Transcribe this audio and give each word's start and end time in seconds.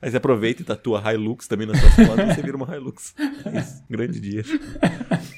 Aí 0.00 0.10
você 0.10 0.16
aproveita 0.16 0.62
e 0.62 0.64
tatua 0.64 1.02
Hilux 1.12 1.48
também 1.48 1.66
nas 1.66 1.80
suas 1.80 1.94
fotos 1.94 2.24
e 2.24 2.34
você 2.34 2.42
vira 2.42 2.56
uma 2.56 2.74
Hilux. 2.74 3.14
É 3.18 3.58
isso, 3.58 3.82
grande 3.90 4.20
dia. 4.20 4.44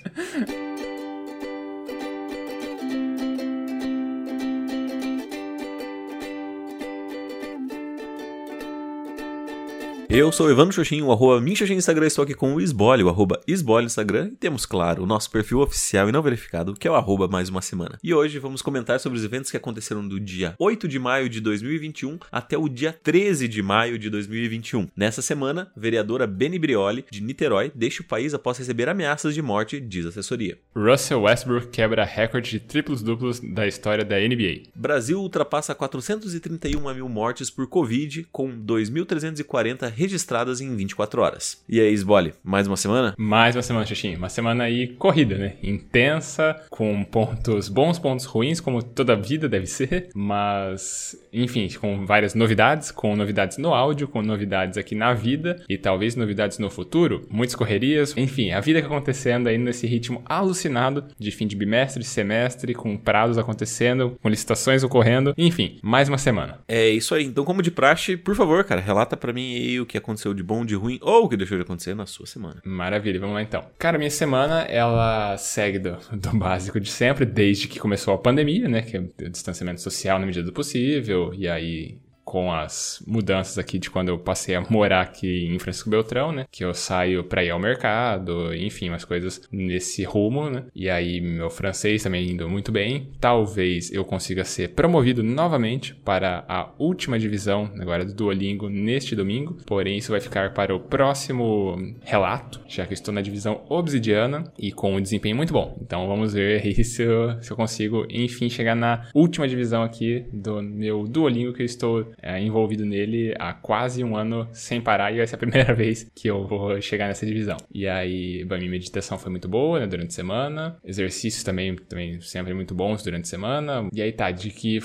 Eu 10.13 10.33
sou 10.33 10.49
o 10.49 10.51
Evandro 10.51 10.75
Xoxin, 10.75 11.03
o 11.03 11.13
arroba 11.13 11.41
Minxoxin 11.41 11.75
no 11.75 11.79
Instagram, 11.79 12.09
estou 12.09 12.25
aqui 12.25 12.35
com 12.35 12.57
o 12.57 12.61
Isbole, 12.61 13.05
o 13.05 13.09
arroba 13.09 13.41
Isbole 13.47 13.85
no 13.85 13.87
Instagram, 13.87 14.31
e 14.33 14.35
temos, 14.35 14.67
claro, 14.67 15.05
o 15.05 15.07
nosso 15.07 15.31
perfil 15.31 15.61
oficial 15.61 16.09
e 16.09 16.13
não 16.13 16.21
verificado, 16.21 16.75
que 16.75 16.89
é 16.89 16.91
o 16.91 16.97
arroba 16.97 17.29
mais 17.29 17.49
uma 17.49 17.63
semana. 17.63 17.97
E 18.03 18.13
hoje 18.13 18.41
vamos 18.41 18.61
comentar 18.61 18.99
sobre 18.99 19.17
os 19.17 19.25
eventos 19.25 19.53
que 19.53 19.57
aconteceram 19.57 20.07
do 20.07 20.19
dia 20.19 20.57
8 20.59 20.89
de 20.89 20.99
maio 20.99 21.29
de 21.29 21.41
2021 21.41 22.19
até 22.33 22.59
o 22.59 22.69
dia 22.69 22.93
13 22.93 23.47
de 23.47 23.63
maio 23.63 23.97
de 23.97 24.11
2021. 24.11 24.89
Nessa 24.97 25.23
semana, 25.23 25.71
vereadora 25.77 26.27
Beni 26.27 26.59
Brioli, 26.59 27.05
de 27.09 27.23
Niterói, 27.23 27.71
deixa 27.73 28.03
o 28.03 28.07
país 28.07 28.35
após 28.35 28.59
receber 28.59 28.89
ameaças 28.89 29.33
de 29.33 29.41
morte, 29.41 29.79
diz 29.79 30.07
assessoria. 30.07 30.59
Russell 30.75 31.23
Westbrook 31.23 31.69
quebra 31.69 32.05
recorde 32.05 32.51
de 32.51 32.59
triplos-duplos 32.59 33.39
da 33.39 33.65
história 33.65 34.05
da 34.05 34.19
NBA. 34.19 34.71
Brasil 34.75 35.21
ultrapassa 35.21 35.73
431 35.73 36.95
mil 36.95 37.09
mortes 37.09 37.49
por 37.49 37.69
Covid, 37.69 38.27
com 38.33 38.51
2.340 38.51 40.00
registradas 40.01 40.63
em 40.63 40.75
24 40.75 41.21
horas. 41.21 41.63
E 41.69 41.79
aí, 41.79 41.93
Sbole, 41.93 42.33
mais 42.43 42.67
uma 42.67 42.77
semana? 42.77 43.15
Mais 43.19 43.55
uma 43.55 43.61
semana, 43.61 43.85
Xuxinho. 43.85 44.17
Uma 44.17 44.31
semana 44.31 44.65
aí 44.65 44.89
corrida, 44.89 45.37
né? 45.37 45.57
Intensa, 45.63 46.57
com 46.71 47.05
pontos 47.05 47.69
bons, 47.69 47.99
pontos 47.99 48.25
ruins, 48.25 48.61
como 48.61 48.83
toda 48.83 49.15
vida 49.15 49.47
deve 49.47 49.67
ser, 49.67 50.09
mas, 50.15 51.15
enfim, 51.31 51.69
com 51.79 52.07
várias 52.07 52.35
novidades, 52.35 52.91
com 52.91 53.15
novidades 53.15 53.59
no 53.59 53.75
áudio, 53.75 54.09
com 54.09 54.23
novidades 54.23 54.79
aqui 54.79 54.95
na 54.95 55.13
vida 55.13 55.63
e 55.69 55.77
talvez 55.77 56.17
novidades 56.17 56.59
no 56.59 56.71
futuro, 56.71 57.27
muitas 57.29 57.55
correrias, 57.55 58.15
enfim, 58.17 58.53
a 58.53 58.61
vida 58.61 58.81
que 58.81 58.87
acontecendo 58.87 59.49
aí 59.49 59.59
nesse 59.59 59.87
ritmo 59.87 60.23
alucinado 60.25 61.05
de 61.19 61.31
fim 61.31 61.47
de 61.47 61.55
bimestre, 61.55 62.03
semestre, 62.03 62.73
com 62.73 62.97
prazos 62.97 63.37
acontecendo, 63.37 64.17
com 64.23 64.31
licitações 64.31 64.83
ocorrendo, 64.83 65.35
enfim, 65.37 65.79
mais 65.83 66.09
uma 66.09 66.17
semana. 66.17 66.61
É 66.67 66.89
isso 66.89 67.15
aí. 67.15 67.25
Então, 67.25 67.45
como 67.45 67.61
de 67.61 67.71
praxe, 67.71 68.17
por 68.17 68.35
favor, 68.35 68.65
cara, 68.65 68.81
relata 68.81 69.15
para 69.15 69.33
mim 69.33 69.55
aí 69.55 69.81
o 69.81 69.90
que 69.91 69.99
aconteceu 69.99 70.33
de 70.33 70.43
bom, 70.43 70.65
de 70.65 70.77
ruim 70.77 71.01
ou 71.03 71.25
o 71.25 71.29
que 71.29 71.37
deixou 71.37 71.59
de 71.59 71.65
acontecer 71.65 71.95
na 71.95 72.07
sua 72.07 72.25
semana. 72.25 72.63
Maravilha, 72.65 73.19
vamos 73.19 73.35
lá 73.35 73.43
então. 73.43 73.65
Cara, 73.77 73.99
minha 73.99 74.11
semana, 74.11 74.63
ela 74.63 75.37
segue 75.37 75.81
do, 75.81 75.99
do 76.17 76.39
básico 76.39 76.79
de 76.79 76.89
sempre, 76.89 77.27
desde 77.27 77.67
que 77.67 77.81
começou 77.81 78.15
a 78.15 78.19
pandemia, 78.19 78.69
né? 78.69 78.83
Que 78.83 78.97
é 78.97 79.01
o 79.01 79.31
distanciamento 79.31 79.81
social 79.81 80.21
na 80.21 80.27
medida 80.27 80.45
do 80.45 80.53
possível, 80.53 81.35
e 81.35 81.49
aí 81.49 81.99
com 82.31 82.53
as 82.53 83.03
mudanças 83.09 83.59
aqui 83.59 83.77
de 83.77 83.91
quando 83.91 84.11
eu 84.11 84.17
passei 84.17 84.55
a 84.55 84.61
morar 84.71 85.01
aqui 85.01 85.49
em 85.53 85.59
Francisco 85.59 85.91
Beltrão, 85.91 86.31
né? 86.31 86.47
Que 86.49 86.65
eu 86.65 86.73
saio 86.73 87.25
para 87.25 87.43
ir 87.43 87.51
ao 87.51 87.59
mercado, 87.59 88.55
enfim, 88.55 88.89
umas 88.89 89.05
coisas 89.05 89.43
nesse 89.51 90.05
rumo, 90.05 90.49
né? 90.49 90.63
E 90.73 90.89
aí 90.89 91.21
meu 91.21 91.51
francês 91.51 92.05
também 92.05 92.31
indo 92.31 92.49
muito 92.49 92.71
bem. 92.71 93.09
Talvez 93.19 93.91
eu 93.93 94.05
consiga 94.05 94.45
ser 94.45 94.69
promovido 94.69 95.25
novamente 95.25 95.93
para 95.93 96.45
a 96.47 96.71
última 96.79 97.19
divisão 97.19 97.69
agora 97.81 98.05
do 98.05 98.15
Duolingo 98.15 98.69
neste 98.69 99.17
domingo. 99.17 99.57
Porém, 99.67 99.99
isso 99.99 100.13
vai 100.13 100.21
ficar 100.21 100.55
para 100.55 100.73
o 100.73 100.79
próximo 100.79 101.77
relato, 102.03 102.61
já 102.69 102.87
que 102.87 102.93
eu 102.93 102.95
estou 102.95 103.13
na 103.13 103.23
divisão 103.23 103.63
obsidiana 103.69 104.45
e 104.57 104.71
com 104.71 104.95
um 104.95 105.03
desempenho 105.03 105.35
muito 105.35 105.53
bom. 105.53 105.77
Então 105.83 106.07
vamos 106.07 106.33
ver 106.33 106.63
aí 106.63 106.75
se 106.85 107.03
eu, 107.03 107.43
se 107.43 107.51
eu 107.51 107.57
consigo, 107.57 108.07
enfim, 108.09 108.49
chegar 108.49 108.77
na 108.77 109.09
última 109.13 109.49
divisão 109.49 109.83
aqui 109.83 110.27
do 110.33 110.63
meu 110.63 111.09
Duolingo 111.09 111.53
que 111.53 111.63
eu 111.63 111.67
estou 111.67 112.07
é, 112.23 112.41
envolvido 112.41 112.85
nele 112.85 113.35
há 113.39 113.53
quase 113.53 114.03
um 114.05 114.17
ano 114.17 114.49
sem 114.53 114.81
parar 114.81 115.13
e 115.13 115.19
vai 115.19 115.27
ser 115.27 115.35
a 115.37 115.39
primeira 115.39 115.73
vez 115.75 116.11
que 116.15 116.29
eu 116.29 116.47
vou 116.47 116.81
chegar 116.81 117.09
nessa 117.09 117.27
divisão. 117.27 117.57
E 117.73 117.87
aí, 117.87 118.45
bom, 118.45 118.57
minha 118.57 118.71
meditação 118.71 119.19
foi 119.19 119.31
muito 119.31 119.49
boa 119.49 119.81
né, 119.81 119.87
durante 119.87 120.09
a 120.09 120.15
semana, 120.15 120.77
exercícios 120.85 121.43
também, 121.43 121.77
também 121.77 122.21
sempre 122.21 122.55
muito 122.55 122.75
bons 122.75 123.03
durante 123.03 123.25
a 123.25 123.29
semana. 123.29 123.89
E 123.93 124.03
aí 124.03 124.13
tá, 124.13 124.31
de 124.31 124.51
que 124.51 124.81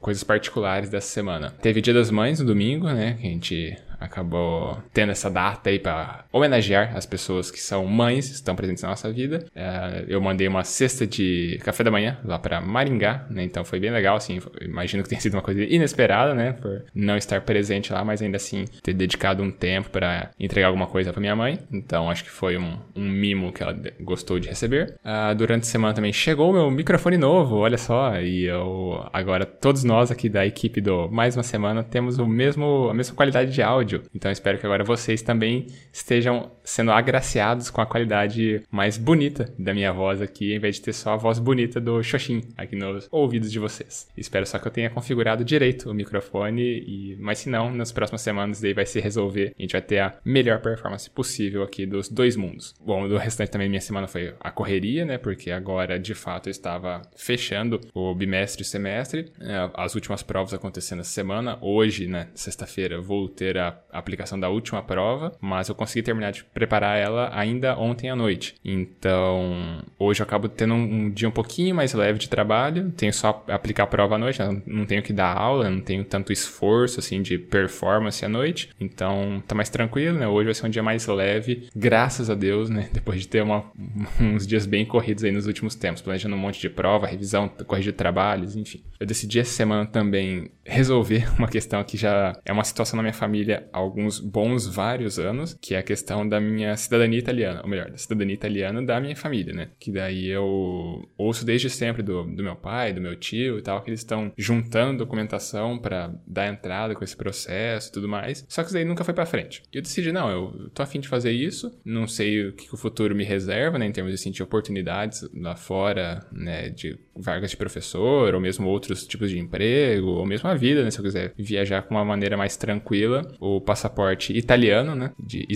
coisas 0.00 0.24
particulares 0.24 0.88
dessa 0.88 1.08
semana. 1.08 1.50
Teve 1.62 1.80
Dia 1.80 1.94
das 1.94 2.10
Mães 2.10 2.40
no 2.40 2.46
domingo, 2.46 2.86
né, 2.86 3.16
que 3.20 3.26
a 3.26 3.30
gente 3.30 3.76
acabou 4.00 4.78
tendo 4.92 5.10
essa 5.10 5.30
data 5.30 5.70
aí 5.70 5.78
para 5.78 6.24
homenagear 6.38 6.96
as 6.96 7.06
pessoas 7.06 7.50
que 7.50 7.60
são 7.60 7.84
mães, 7.86 8.30
estão 8.30 8.56
presentes 8.56 8.82
na 8.82 8.90
nossa 8.90 9.12
vida. 9.12 9.44
É, 9.54 10.04
eu 10.08 10.20
mandei 10.20 10.48
uma 10.48 10.64
cesta 10.64 11.06
de 11.06 11.58
café 11.62 11.84
da 11.84 11.90
manhã 11.90 12.18
lá 12.24 12.38
para 12.38 12.60
Maringá, 12.60 13.26
né? 13.30 13.44
Então 13.44 13.64
foi 13.64 13.78
bem 13.80 13.90
legal, 13.90 14.16
assim. 14.16 14.40
Imagino 14.60 15.02
que 15.02 15.08
tenha 15.08 15.20
sido 15.20 15.34
uma 15.34 15.42
coisa 15.42 15.62
inesperada, 15.62 16.34
né? 16.34 16.52
Por 16.52 16.84
não 16.94 17.16
estar 17.16 17.40
presente 17.42 17.92
lá, 17.92 18.04
mas 18.04 18.22
ainda 18.22 18.36
assim 18.36 18.64
ter 18.82 18.94
dedicado 18.94 19.42
um 19.42 19.50
tempo 19.50 19.90
para 19.90 20.30
entregar 20.38 20.68
alguma 20.68 20.86
coisa 20.86 21.12
para 21.12 21.20
minha 21.20 21.36
mãe. 21.36 21.58
Então 21.72 22.10
acho 22.10 22.24
que 22.24 22.30
foi 22.30 22.56
um, 22.56 22.78
um 22.94 23.08
mimo 23.08 23.52
que 23.52 23.62
ela 23.62 23.76
gostou 24.00 24.38
de 24.38 24.48
receber. 24.48 24.94
Uh, 25.04 25.34
durante 25.34 25.62
a 25.62 25.66
semana 25.66 25.94
também 25.94 26.12
chegou 26.12 26.52
meu 26.52 26.70
microfone 26.70 27.16
novo, 27.16 27.56
olha 27.56 27.78
só. 27.78 28.20
E 28.20 28.44
eu 28.44 29.06
agora 29.12 29.44
todos 29.46 29.84
nós 29.84 30.10
aqui 30.10 30.28
da 30.28 30.46
equipe 30.46 30.80
do 30.80 31.08
Mais 31.08 31.36
uma 31.36 31.42
Semana 31.42 31.82
temos 31.82 32.18
o 32.18 32.26
mesmo 32.26 32.88
a 32.90 32.94
mesma 32.94 33.14
qualidade 33.14 33.52
de 33.52 33.62
áudio. 33.62 34.02
Então 34.14 34.30
espero 34.30 34.58
que 34.58 34.66
agora 34.66 34.84
vocês 34.84 35.22
também 35.22 35.66
estejam 35.92 36.27
sendo 36.64 36.92
agraciados 36.92 37.70
com 37.70 37.80
a 37.80 37.86
qualidade 37.86 38.62
mais 38.70 38.98
bonita 38.98 39.52
da 39.58 39.72
minha 39.72 39.92
voz 39.92 40.20
aqui, 40.20 40.54
em 40.54 40.58
vez 40.58 40.76
de 40.76 40.82
ter 40.82 40.92
só 40.92 41.14
a 41.14 41.16
voz 41.16 41.38
bonita 41.38 41.80
do 41.80 42.02
Xoxin 42.02 42.42
aqui 42.56 42.76
nos 42.76 43.08
ouvidos 43.10 43.50
de 43.50 43.58
vocês. 43.58 44.06
Espero 44.16 44.46
só 44.46 44.58
que 44.58 44.66
eu 44.66 44.72
tenha 44.72 44.90
configurado 44.90 45.44
direito 45.44 45.90
o 45.90 45.94
microfone, 45.94 46.62
e 46.62 47.16
mas 47.20 47.38
se 47.38 47.48
não, 47.48 47.72
nas 47.72 47.92
próximas 47.92 48.20
semanas 48.20 48.60
daí 48.60 48.74
vai 48.74 48.86
se 48.86 49.00
resolver. 49.00 49.54
A 49.58 49.62
gente 49.62 49.72
vai 49.72 49.82
ter 49.82 49.98
a 50.00 50.14
melhor 50.24 50.60
performance 50.60 51.08
possível 51.08 51.62
aqui 51.62 51.86
dos 51.86 52.08
dois 52.08 52.36
mundos. 52.36 52.74
Bom, 52.80 53.08
do 53.08 53.16
restante 53.16 53.50
também 53.50 53.68
minha 53.68 53.80
semana 53.80 54.06
foi 54.06 54.34
a 54.40 54.50
correria, 54.50 55.04
né? 55.04 55.18
Porque 55.18 55.50
agora 55.50 55.98
de 55.98 56.14
fato 56.14 56.48
eu 56.48 56.50
estava 56.50 57.02
fechando 57.16 57.80
o 57.94 58.14
bimestre 58.14 58.62
e 58.62 58.64
semestre. 58.64 59.32
É, 59.40 59.70
as 59.74 59.94
últimas 59.94 60.22
provas 60.22 60.54
acontecendo 60.54 61.00
essa 61.00 61.10
semana. 61.10 61.58
Hoje, 61.60 62.06
né, 62.06 62.28
sexta-feira, 62.34 63.00
vou 63.00 63.28
ter 63.28 63.56
a 63.58 63.78
aplicação 63.90 64.38
da 64.38 64.48
última 64.48 64.82
prova, 64.82 65.36
mas 65.40 65.68
eu 65.68 65.74
consegui 65.74 66.02
terminar 66.08 66.32
de 66.32 66.42
preparar 66.42 66.98
ela 66.98 67.30
ainda 67.34 67.78
ontem 67.78 68.08
à 68.08 68.16
noite. 68.16 68.54
Então, 68.64 69.82
hoje 69.98 70.20
eu 70.20 70.24
acabo 70.24 70.48
tendo 70.48 70.72
um, 70.72 71.10
dia 71.10 71.28
um 71.28 71.32
pouquinho 71.32 71.74
mais 71.74 71.92
leve 71.92 72.18
de 72.18 72.30
trabalho, 72.30 72.90
tenho 72.96 73.12
só 73.12 73.44
aplicar 73.48 73.82
a 73.82 73.86
prova 73.86 74.14
à 74.14 74.18
noite, 74.18 74.40
não 74.66 74.86
tenho 74.86 75.02
que 75.02 75.12
dar 75.12 75.36
aula, 75.36 75.68
não 75.68 75.80
tenho 75.80 76.02
tanto 76.04 76.32
esforço 76.32 76.98
assim 76.98 77.20
de 77.20 77.36
performance 77.36 78.24
à 78.24 78.28
noite, 78.28 78.70
então 78.80 79.42
tá 79.46 79.54
mais 79.54 79.68
tranquilo, 79.68 80.18
né? 80.18 80.26
Hoje 80.26 80.46
vai 80.46 80.54
ser 80.54 80.66
um 80.66 80.70
dia 80.70 80.82
mais 80.82 81.06
leve, 81.06 81.68
graças 81.76 82.30
a 82.30 82.34
Deus, 82.34 82.70
né? 82.70 82.88
Depois 82.92 83.20
de 83.20 83.28
ter 83.28 83.42
uma, 83.42 83.64
uns 84.18 84.46
dias 84.46 84.64
bem 84.64 84.86
corridos 84.86 85.24
aí 85.24 85.30
nos 85.30 85.46
últimos 85.46 85.74
tempos, 85.74 86.00
planejando 86.00 86.34
um 86.34 86.38
monte 86.38 86.58
de 86.58 86.70
prova, 86.70 87.06
revisão, 87.06 87.48
corrigir 87.66 87.92
trabalhos, 87.92 88.56
enfim. 88.56 88.82
Eu 88.98 89.06
decidi 89.06 89.38
essa 89.38 89.52
semana 89.52 89.84
também 89.84 90.50
resolver 90.64 91.28
uma 91.38 91.48
questão 91.48 91.84
que 91.84 91.98
já 91.98 92.32
é 92.44 92.52
uma 92.52 92.64
situação 92.64 92.96
na 92.96 93.02
minha 93.02 93.12
família 93.12 93.68
há 93.72 93.78
alguns 93.78 94.18
bons 94.20 94.66
vários 94.66 95.18
anos, 95.18 95.56
que 95.60 95.74
é 95.74 95.78
a 95.78 95.82
questão 95.82 95.97
da 96.28 96.40
minha 96.40 96.76
cidadania 96.76 97.18
italiana, 97.18 97.60
ou 97.62 97.68
melhor, 97.68 97.90
da 97.90 97.96
cidadania 97.96 98.34
italiana 98.34 98.82
da 98.82 99.00
minha 99.00 99.16
família, 99.16 99.54
né? 99.54 99.68
Que 99.78 99.90
daí 99.90 100.28
eu 100.28 101.08
ouço 101.16 101.44
desde 101.44 101.68
sempre 101.70 102.02
do, 102.02 102.24
do 102.24 102.42
meu 102.42 102.56
pai, 102.56 102.92
do 102.92 103.00
meu 103.00 103.16
tio 103.16 103.58
e 103.58 103.62
tal, 103.62 103.82
que 103.82 103.90
eles 103.90 104.00
estão 104.00 104.32
juntando 104.36 104.98
documentação 104.98 105.78
para 105.78 106.14
dar 106.26 106.48
entrada 106.48 106.94
com 106.94 107.04
esse 107.04 107.16
processo 107.16 107.88
e 107.88 107.92
tudo 107.92 108.08
mais. 108.08 108.44
Só 108.48 108.62
que 108.62 108.68
isso 108.68 108.74
daí 108.74 108.84
nunca 108.84 109.04
foi 109.04 109.14
para 109.14 109.26
frente. 109.26 109.62
E 109.72 109.76
eu 109.76 109.82
decidi, 109.82 110.12
não, 110.12 110.30
eu 110.30 110.70
tô 110.70 110.82
afim 110.82 111.00
de 111.00 111.08
fazer 111.08 111.32
isso, 111.32 111.78
não 111.84 112.06
sei 112.06 112.48
o 112.48 112.52
que 112.52 112.72
o 112.72 112.76
futuro 112.76 113.14
me 113.14 113.24
reserva, 113.24 113.78
né, 113.78 113.86
em 113.86 113.92
termos 113.92 114.18
de 114.18 114.42
oportunidades 114.42 115.28
lá 115.34 115.54
fora, 115.54 116.26
né, 116.32 116.68
de 116.68 116.98
vagas 117.16 117.50
de 117.50 117.56
professor, 117.56 118.34
ou 118.34 118.40
mesmo 118.40 118.68
outros 118.68 119.06
tipos 119.06 119.30
de 119.30 119.38
emprego, 119.38 120.08
ou 120.08 120.26
mesmo 120.26 120.48
a 120.48 120.54
vida, 120.54 120.82
né, 120.84 120.90
se 120.90 120.98
eu 120.98 121.04
quiser 121.04 121.32
viajar 121.36 121.82
com 121.82 121.94
uma 121.94 122.04
maneira 122.04 122.36
mais 122.36 122.56
tranquila, 122.56 123.22
o 123.40 123.60
passaporte 123.60 124.36
italiano, 124.36 124.94
né, 124.94 125.12
de 125.18 125.46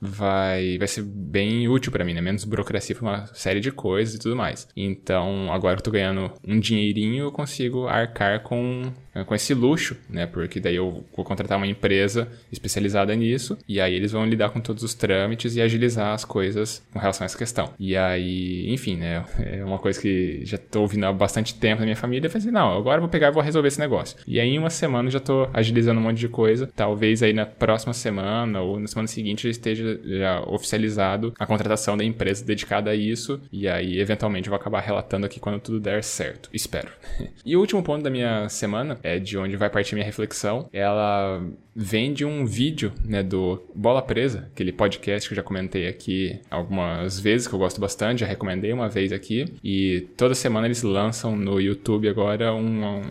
Vai, 0.00 0.78
vai 0.78 0.88
ser 0.88 1.02
bem 1.02 1.68
útil 1.68 1.92
para 1.92 2.04
mim, 2.04 2.14
né, 2.14 2.20
menos 2.20 2.44
burocracia 2.44 2.94
para 2.94 3.02
uma 3.04 3.26
série 3.34 3.60
de 3.60 3.70
coisas 3.70 4.14
e 4.14 4.18
tudo 4.18 4.36
mais. 4.36 4.68
Então, 4.76 5.52
agora 5.52 5.78
eu 5.78 5.82
tô 5.82 5.90
ganhando 5.90 6.32
um 6.46 6.58
dinheirinho, 6.58 7.24
eu 7.24 7.32
consigo 7.32 7.86
arcar 7.86 8.42
com 8.42 8.92
com 9.26 9.34
esse 9.34 9.52
luxo, 9.52 9.96
né? 10.08 10.26
Porque 10.26 10.58
daí 10.58 10.76
eu 10.76 11.04
vou 11.14 11.24
contratar 11.24 11.58
uma 11.58 11.66
empresa 11.66 12.28
especializada 12.50 13.14
nisso 13.14 13.58
e 13.68 13.80
aí 13.80 13.94
eles 13.94 14.12
vão 14.12 14.24
lidar 14.26 14.50
com 14.50 14.60
todos 14.60 14.82
os 14.82 14.94
trâmites 14.94 15.54
e 15.56 15.60
agilizar 15.60 16.14
as 16.14 16.24
coisas 16.24 16.82
com 16.92 16.98
relação 16.98 17.24
a 17.24 17.26
essa 17.26 17.36
questão. 17.36 17.70
E 17.78 17.96
aí, 17.96 18.72
enfim, 18.72 18.96
né? 18.96 19.24
É 19.38 19.64
uma 19.64 19.78
coisa 19.78 20.00
que 20.00 20.40
já 20.44 20.56
tô 20.56 20.80
ouvindo 20.80 21.04
há 21.04 21.12
bastante 21.12 21.54
tempo 21.54 21.80
na 21.80 21.84
minha 21.86 21.96
família. 21.96 22.26
Eu 22.26 22.30
falei 22.30 22.46
assim, 22.46 22.54
não, 22.54 22.76
agora 22.76 22.96
eu 22.96 23.02
vou 23.02 23.10
pegar 23.10 23.28
e 23.28 23.32
vou 23.32 23.42
resolver 23.42 23.68
esse 23.68 23.78
negócio. 23.78 24.16
E 24.26 24.40
aí, 24.40 24.48
em 24.48 24.58
uma 24.58 24.70
semana, 24.70 25.10
já 25.10 25.20
tô 25.20 25.48
agilizando 25.52 26.00
um 26.00 26.02
monte 26.02 26.18
de 26.18 26.28
coisa. 26.28 26.70
Talvez 26.74 27.22
aí 27.22 27.32
na 27.32 27.44
próxima 27.44 27.92
semana 27.92 28.60
ou 28.60 28.80
na 28.80 28.86
semana 28.86 29.08
seguinte 29.08 29.44
já 29.44 29.50
esteja 29.50 30.00
já 30.04 30.40
oficializado 30.46 31.34
a 31.38 31.46
contratação 31.46 31.96
da 31.96 32.04
empresa 32.04 32.44
dedicada 32.44 32.90
a 32.90 32.94
isso. 32.94 33.40
E 33.52 33.68
aí, 33.68 33.98
eventualmente, 34.00 34.48
eu 34.48 34.50
vou 34.50 34.60
acabar 34.60 34.80
relatando 34.80 35.26
aqui 35.26 35.38
quando 35.38 35.60
tudo 35.60 35.80
der 35.80 36.02
certo. 36.02 36.48
Espero. 36.52 36.88
e 37.44 37.56
o 37.56 37.60
último 37.60 37.82
ponto 37.82 38.02
da 38.02 38.10
minha 38.10 38.48
semana 38.48 38.98
é 39.02 39.18
de 39.18 39.36
onde 39.36 39.56
vai 39.56 39.68
partir 39.68 39.94
minha 39.94 40.04
reflexão. 40.04 40.68
Ela 40.72 41.42
vem 41.74 42.12
de 42.12 42.24
um 42.24 42.44
vídeo, 42.44 42.92
né, 43.04 43.22
do 43.22 43.62
Bola 43.74 44.02
Presa, 44.02 44.48
aquele 44.52 44.72
podcast 44.72 45.28
que 45.28 45.32
eu 45.32 45.36
já 45.36 45.42
comentei 45.42 45.88
aqui 45.88 46.38
algumas 46.50 47.18
vezes, 47.18 47.48
que 47.48 47.54
eu 47.54 47.58
gosto 47.58 47.80
bastante, 47.80 48.20
já 48.20 48.26
recomendei 48.26 48.72
uma 48.72 48.88
vez 48.88 49.12
aqui. 49.12 49.46
E 49.62 50.06
toda 50.16 50.34
semana 50.34 50.66
eles 50.66 50.82
lançam 50.82 51.36
no 51.36 51.60
YouTube 51.60 52.08
agora 52.08 52.54
um, 52.54 52.84
um 52.84 53.02